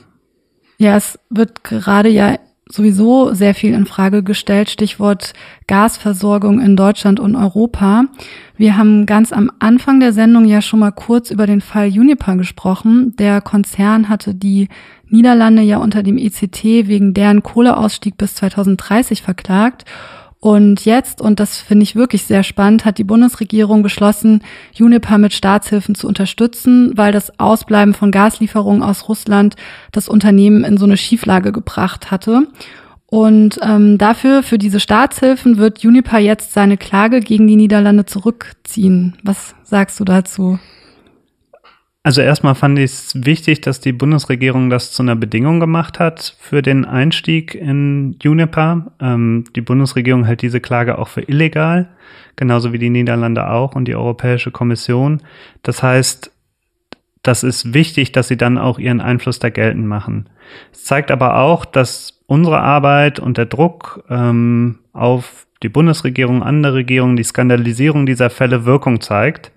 Ja, 0.78 0.96
es 0.96 1.18
wird 1.30 1.64
gerade 1.64 2.08
ja 2.08 2.38
sowieso 2.68 3.32
sehr 3.32 3.54
viel 3.54 3.74
in 3.74 3.86
Frage 3.86 4.22
gestellt. 4.22 4.70
Stichwort 4.70 5.32
Gasversorgung 5.66 6.60
in 6.60 6.76
Deutschland 6.76 7.20
und 7.20 7.36
Europa. 7.36 8.04
Wir 8.56 8.76
haben 8.76 9.06
ganz 9.06 9.32
am 9.32 9.50
Anfang 9.58 10.00
der 10.00 10.12
Sendung 10.12 10.46
ja 10.46 10.60
schon 10.60 10.80
mal 10.80 10.90
kurz 10.90 11.30
über 11.30 11.46
den 11.46 11.60
Fall 11.60 11.88
Uniper 11.88 12.36
gesprochen. 12.36 13.14
Der 13.18 13.40
Konzern 13.40 14.08
hatte 14.08 14.34
die 14.34 14.68
Niederlande 15.08 15.62
ja 15.62 15.78
unter 15.78 16.02
dem 16.02 16.18
ECT 16.18 16.64
wegen 16.64 17.14
deren 17.14 17.42
Kohleausstieg 17.42 18.16
bis 18.16 18.34
2030 18.34 19.22
verklagt. 19.22 19.84
Und 20.38 20.84
jetzt, 20.84 21.20
und 21.20 21.40
das 21.40 21.58
finde 21.58 21.82
ich 21.82 21.96
wirklich 21.96 22.24
sehr 22.24 22.42
spannend, 22.42 22.84
hat 22.84 22.98
die 22.98 23.04
Bundesregierung 23.04 23.82
beschlossen, 23.82 24.42
Uniper 24.78 25.18
mit 25.18 25.32
Staatshilfen 25.32 25.94
zu 25.94 26.06
unterstützen, 26.06 26.92
weil 26.94 27.10
das 27.10 27.40
Ausbleiben 27.40 27.94
von 27.94 28.10
Gaslieferungen 28.10 28.82
aus 28.82 29.08
Russland 29.08 29.56
das 29.92 30.08
Unternehmen 30.08 30.62
in 30.62 30.76
so 30.76 30.84
eine 30.84 30.96
Schieflage 30.96 31.52
gebracht 31.52 32.10
hatte. 32.10 32.46
Und 33.06 33.58
ähm, 33.62 33.98
dafür, 33.98 34.42
für 34.42 34.58
diese 34.58 34.80
Staatshilfen, 34.80 35.58
wird 35.58 35.84
Uniper 35.84 36.18
jetzt 36.18 36.52
seine 36.52 36.76
Klage 36.76 37.20
gegen 37.20 37.46
die 37.46 37.56
Niederlande 37.56 38.04
zurückziehen. 38.04 39.16
Was 39.22 39.54
sagst 39.62 39.98
du 40.00 40.04
dazu? 40.04 40.58
Also 42.06 42.20
erstmal 42.20 42.54
fand 42.54 42.78
ich 42.78 42.84
es 42.84 43.24
wichtig, 43.24 43.62
dass 43.62 43.80
die 43.80 43.90
Bundesregierung 43.90 44.70
das 44.70 44.92
zu 44.92 45.02
einer 45.02 45.16
Bedingung 45.16 45.58
gemacht 45.58 45.98
hat 45.98 46.36
für 46.38 46.62
den 46.62 46.84
Einstieg 46.84 47.56
in 47.56 48.14
Juniper. 48.22 48.92
Ähm, 49.00 49.42
die 49.56 49.60
Bundesregierung 49.60 50.22
hält 50.24 50.40
diese 50.40 50.60
Klage 50.60 50.98
auch 50.98 51.08
für 51.08 51.22
illegal, 51.22 51.88
genauso 52.36 52.72
wie 52.72 52.78
die 52.78 52.90
Niederlande 52.90 53.50
auch 53.50 53.74
und 53.74 53.86
die 53.86 53.96
Europäische 53.96 54.52
Kommission. 54.52 55.20
Das 55.64 55.82
heißt, 55.82 56.30
das 57.24 57.42
ist 57.42 57.74
wichtig, 57.74 58.12
dass 58.12 58.28
sie 58.28 58.36
dann 58.36 58.56
auch 58.56 58.78
ihren 58.78 59.00
Einfluss 59.00 59.40
da 59.40 59.50
geltend 59.50 59.88
machen. 59.88 60.28
Es 60.72 60.84
zeigt 60.84 61.10
aber 61.10 61.38
auch, 61.38 61.64
dass 61.64 62.22
unsere 62.28 62.60
Arbeit 62.60 63.18
und 63.18 63.36
der 63.36 63.46
Druck 63.46 64.04
ähm, 64.08 64.78
auf 64.92 65.48
die 65.64 65.68
Bundesregierung, 65.68 66.44
andere 66.44 66.74
Regierungen, 66.74 67.16
die 67.16 67.24
Skandalisierung 67.24 68.06
dieser 68.06 68.30
Fälle 68.30 68.64
Wirkung 68.64 69.00
zeigt. 69.00 69.50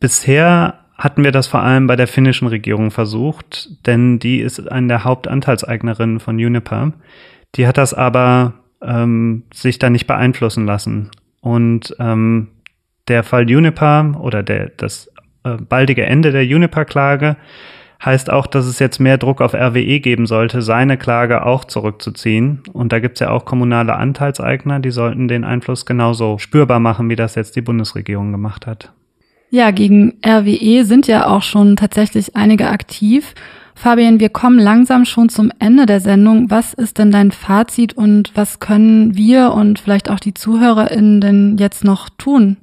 Bisher 0.00 0.78
hatten 0.98 1.22
wir 1.22 1.30
das 1.32 1.46
vor 1.46 1.62
allem 1.62 1.86
bei 1.86 1.94
der 1.94 2.08
finnischen 2.08 2.48
Regierung 2.48 2.90
versucht, 2.90 3.86
denn 3.86 4.18
die 4.18 4.40
ist 4.40 4.70
eine 4.70 4.88
der 4.88 5.04
Hauptanteilseignerinnen 5.04 6.18
von 6.18 6.36
Uniper. 6.36 6.92
Die 7.54 7.66
hat 7.66 7.78
das 7.78 7.94
aber 7.94 8.54
ähm, 8.82 9.44
sich 9.54 9.78
da 9.78 9.90
nicht 9.90 10.08
beeinflussen 10.08 10.66
lassen. 10.66 11.10
Und 11.40 11.94
ähm, 12.00 12.48
der 13.06 13.22
Fall 13.22 13.44
Uniper 13.44 14.18
oder 14.20 14.42
der, 14.42 14.70
das 14.76 15.10
äh, 15.44 15.56
baldige 15.56 16.04
Ende 16.04 16.32
der 16.32 16.42
Uniper-Klage 16.42 17.36
heißt 18.04 18.30
auch, 18.30 18.46
dass 18.46 18.66
es 18.66 18.78
jetzt 18.78 19.00
mehr 19.00 19.18
Druck 19.18 19.40
auf 19.40 19.54
RWE 19.54 20.00
geben 20.00 20.26
sollte, 20.26 20.62
seine 20.62 20.96
Klage 20.96 21.44
auch 21.44 21.64
zurückzuziehen. 21.64 22.62
Und 22.72 22.92
da 22.92 23.00
gibt 23.00 23.16
es 23.16 23.20
ja 23.20 23.30
auch 23.30 23.44
kommunale 23.44 23.96
Anteilseigner, 23.96 24.80
die 24.80 24.90
sollten 24.90 25.26
den 25.28 25.44
Einfluss 25.44 25.86
genauso 25.86 26.38
spürbar 26.38 26.80
machen, 26.80 27.08
wie 27.08 27.16
das 27.16 27.34
jetzt 27.34 27.56
die 27.56 27.60
Bundesregierung 27.60 28.30
gemacht 28.30 28.66
hat. 28.66 28.92
Ja, 29.50 29.70
gegen 29.70 30.18
RWE 30.26 30.84
sind 30.84 31.06
ja 31.06 31.26
auch 31.26 31.42
schon 31.42 31.76
tatsächlich 31.76 32.36
einige 32.36 32.68
aktiv. 32.68 33.34
Fabian, 33.74 34.20
wir 34.20 34.28
kommen 34.28 34.58
langsam 34.58 35.04
schon 35.04 35.28
zum 35.28 35.52
Ende 35.58 35.86
der 35.86 36.00
Sendung. 36.00 36.50
Was 36.50 36.74
ist 36.74 36.98
denn 36.98 37.10
dein 37.10 37.30
Fazit 37.30 37.96
und 37.96 38.32
was 38.34 38.58
können 38.58 39.16
wir 39.16 39.52
und 39.52 39.78
vielleicht 39.78 40.10
auch 40.10 40.20
die 40.20 40.34
ZuhörerInnen 40.34 41.20
denn 41.20 41.56
jetzt 41.58 41.84
noch 41.84 42.08
tun? 42.10 42.56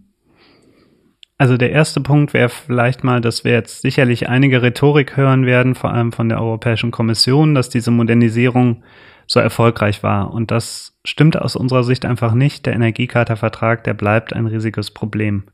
Also 1.38 1.58
der 1.58 1.72
erste 1.72 2.02
Punkt 2.02 2.34
wäre 2.34 2.50
vielleicht 2.50 3.04
mal, 3.04 3.20
dass 3.20 3.44
wir 3.44 3.54
jetzt 3.54 3.82
sicherlich 3.82 4.30
einige 4.30 4.62
Rhetorik 4.62 5.18
hören 5.18 5.46
werden, 5.46 5.76
vor 5.76 5.92
allem 5.92 6.12
von 6.12 6.30
der 6.30 6.40
Europäischen 6.40 6.92
Kommission, 6.92 7.56
dass 7.56 7.70
diese 7.70 7.92
Modernisierung 7.92 8.84
so 9.26 9.40
erfolgreich 9.40 10.04
war. 10.04 10.34
Und 10.34 10.52
das 10.52 10.98
stimmt 11.04 11.42
aus 11.42 11.56
unserer 11.56 11.84
Sicht 11.84 12.06
einfach 12.06 12.34
nicht. 12.34 12.66
Der 12.66 12.74
Energiecharta-Vertrag, 12.74 13.84
der 13.84 13.96
bleibt 13.96 14.34
ein 14.34 14.48
riesiges 14.48 14.92
Problem. 14.92 15.46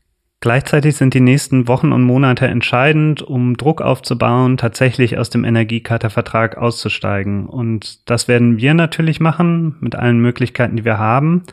Gleichzeitig 0.42 0.96
sind 0.96 1.14
die 1.14 1.20
nächsten 1.20 1.68
Wochen 1.68 1.92
und 1.92 2.02
Monate 2.02 2.48
entscheidend, 2.48 3.22
um 3.22 3.56
Druck 3.56 3.80
aufzubauen, 3.80 4.56
tatsächlich 4.56 5.16
aus 5.16 5.30
dem 5.30 5.44
Energiecharta-Vertrag 5.44 6.58
auszusteigen. 6.58 7.46
Und 7.46 8.10
das 8.10 8.26
werden 8.26 8.58
wir 8.58 8.74
natürlich 8.74 9.20
machen 9.20 9.76
mit 9.78 9.94
allen 9.94 10.18
Möglichkeiten, 10.18 10.74
die 10.74 10.84
wir 10.84 10.98
haben. 10.98 11.44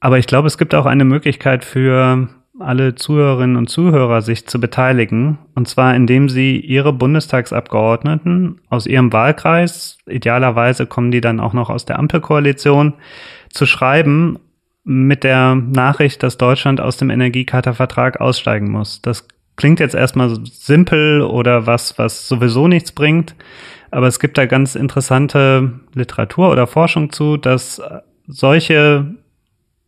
Aber 0.00 0.18
ich 0.18 0.26
glaube, 0.26 0.48
es 0.48 0.56
gibt 0.56 0.74
auch 0.74 0.86
eine 0.86 1.04
Möglichkeit 1.04 1.62
für 1.62 2.30
alle 2.58 2.94
Zuhörerinnen 2.94 3.56
und 3.56 3.68
Zuhörer, 3.68 4.22
sich 4.22 4.46
zu 4.46 4.58
beteiligen. 4.58 5.36
Und 5.54 5.68
zwar, 5.68 5.94
indem 5.94 6.30
sie 6.30 6.58
ihre 6.58 6.94
Bundestagsabgeordneten 6.94 8.62
aus 8.70 8.86
ihrem 8.86 9.12
Wahlkreis, 9.12 9.98
idealerweise 10.06 10.86
kommen 10.86 11.10
die 11.10 11.20
dann 11.20 11.38
auch 11.38 11.52
noch 11.52 11.68
aus 11.68 11.84
der 11.84 11.98
Ampelkoalition, 11.98 12.94
zu 13.50 13.66
schreiben 13.66 14.38
mit 14.84 15.24
der 15.24 15.54
Nachricht, 15.54 16.22
dass 16.22 16.38
Deutschland 16.38 16.80
aus 16.80 16.96
dem 16.96 17.10
Energiecharta-Vertrag 17.10 18.20
aussteigen 18.20 18.70
muss. 18.70 19.02
Das 19.02 19.28
klingt 19.56 19.80
jetzt 19.80 19.94
erstmal 19.94 20.38
simpel 20.44 21.22
oder 21.22 21.66
was, 21.66 21.98
was 21.98 22.26
sowieso 22.26 22.66
nichts 22.66 22.92
bringt. 22.92 23.34
Aber 23.90 24.06
es 24.06 24.20
gibt 24.20 24.38
da 24.38 24.46
ganz 24.46 24.74
interessante 24.74 25.80
Literatur 25.94 26.50
oder 26.50 26.66
Forschung 26.66 27.12
zu, 27.12 27.36
dass 27.36 27.82
solche 28.26 29.14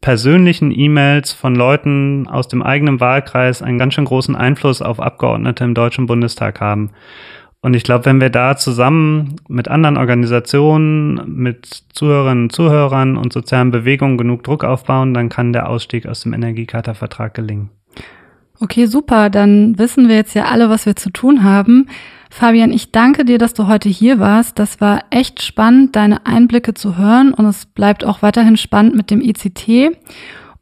persönlichen 0.02 0.76
E-Mails 0.76 1.32
von 1.32 1.54
Leuten 1.54 2.26
aus 2.26 2.48
dem 2.48 2.60
eigenen 2.60 3.00
Wahlkreis 3.00 3.62
einen 3.62 3.78
ganz 3.78 3.94
schön 3.94 4.04
großen 4.04 4.34
Einfluss 4.34 4.82
auf 4.82 5.00
Abgeordnete 5.00 5.64
im 5.64 5.74
Deutschen 5.74 6.06
Bundestag 6.06 6.60
haben. 6.60 6.90
Und 7.64 7.74
ich 7.74 7.84
glaube, 7.84 8.06
wenn 8.06 8.20
wir 8.20 8.30
da 8.30 8.56
zusammen 8.56 9.36
mit 9.48 9.68
anderen 9.68 9.96
Organisationen, 9.96 11.20
mit 11.26 11.84
Zuhörerinnen 11.92 12.44
und 12.44 12.52
Zuhörern 12.52 13.16
und 13.16 13.32
sozialen 13.32 13.70
Bewegungen 13.70 14.18
genug 14.18 14.42
Druck 14.42 14.64
aufbauen, 14.64 15.14
dann 15.14 15.28
kann 15.28 15.52
der 15.52 15.68
Ausstieg 15.68 16.06
aus 16.06 16.22
dem 16.22 16.32
Energiecharta-Vertrag 16.32 17.34
gelingen. 17.34 17.70
Okay, 18.58 18.86
super. 18.86 19.30
Dann 19.30 19.78
wissen 19.78 20.08
wir 20.08 20.16
jetzt 20.16 20.34
ja 20.34 20.46
alle, 20.46 20.70
was 20.70 20.86
wir 20.86 20.96
zu 20.96 21.10
tun 21.10 21.44
haben. 21.44 21.86
Fabian, 22.30 22.72
ich 22.72 22.90
danke 22.90 23.24
dir, 23.24 23.38
dass 23.38 23.54
du 23.54 23.68
heute 23.68 23.88
hier 23.88 24.18
warst. 24.18 24.58
Das 24.58 24.80
war 24.80 25.04
echt 25.10 25.40
spannend, 25.40 25.94
deine 25.94 26.26
Einblicke 26.26 26.74
zu 26.74 26.96
hören 26.96 27.32
und 27.32 27.46
es 27.46 27.66
bleibt 27.66 28.04
auch 28.04 28.22
weiterhin 28.22 28.56
spannend 28.56 28.96
mit 28.96 29.10
dem 29.10 29.20
ICT. 29.20 29.96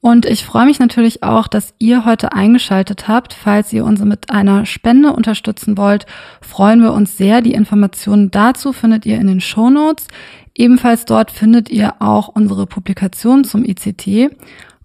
Und 0.02 0.24
ich 0.24 0.46
freue 0.46 0.64
mich 0.64 0.78
natürlich 0.78 1.22
auch, 1.22 1.46
dass 1.46 1.74
ihr 1.78 2.06
heute 2.06 2.32
eingeschaltet 2.32 3.06
habt. 3.06 3.34
Falls 3.34 3.72
ihr 3.72 3.84
uns 3.84 4.00
mit 4.02 4.30
einer 4.30 4.64
Spende 4.64 5.12
unterstützen 5.12 5.76
wollt, 5.76 6.06
freuen 6.40 6.80
wir 6.80 6.94
uns 6.94 7.18
sehr. 7.18 7.42
Die 7.42 7.52
Informationen 7.52 8.30
dazu 8.30 8.72
findet 8.72 9.04
ihr 9.04 9.18
in 9.18 9.26
den 9.26 9.42
Show 9.42 9.68
Notes. 9.68 10.08
Ebenfalls 10.54 11.04
dort 11.04 11.30
findet 11.30 11.70
ihr 11.70 12.00
auch 12.00 12.28
unsere 12.28 12.66
Publikation 12.66 13.44
zum 13.44 13.64
ICT. 13.64 14.30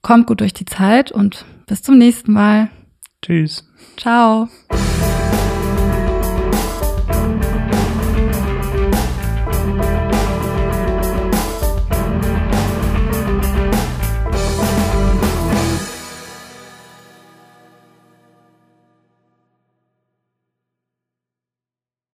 Kommt 0.02 0.28
gut 0.28 0.42
durch 0.42 0.54
die 0.54 0.66
Zeit 0.66 1.12
und 1.12 1.46
bis 1.66 1.82
zum 1.82 1.98
nächsten 1.98 2.34
Mal. 2.34 2.70
Tschüss. 3.22 3.68
Ciao. 3.98 4.50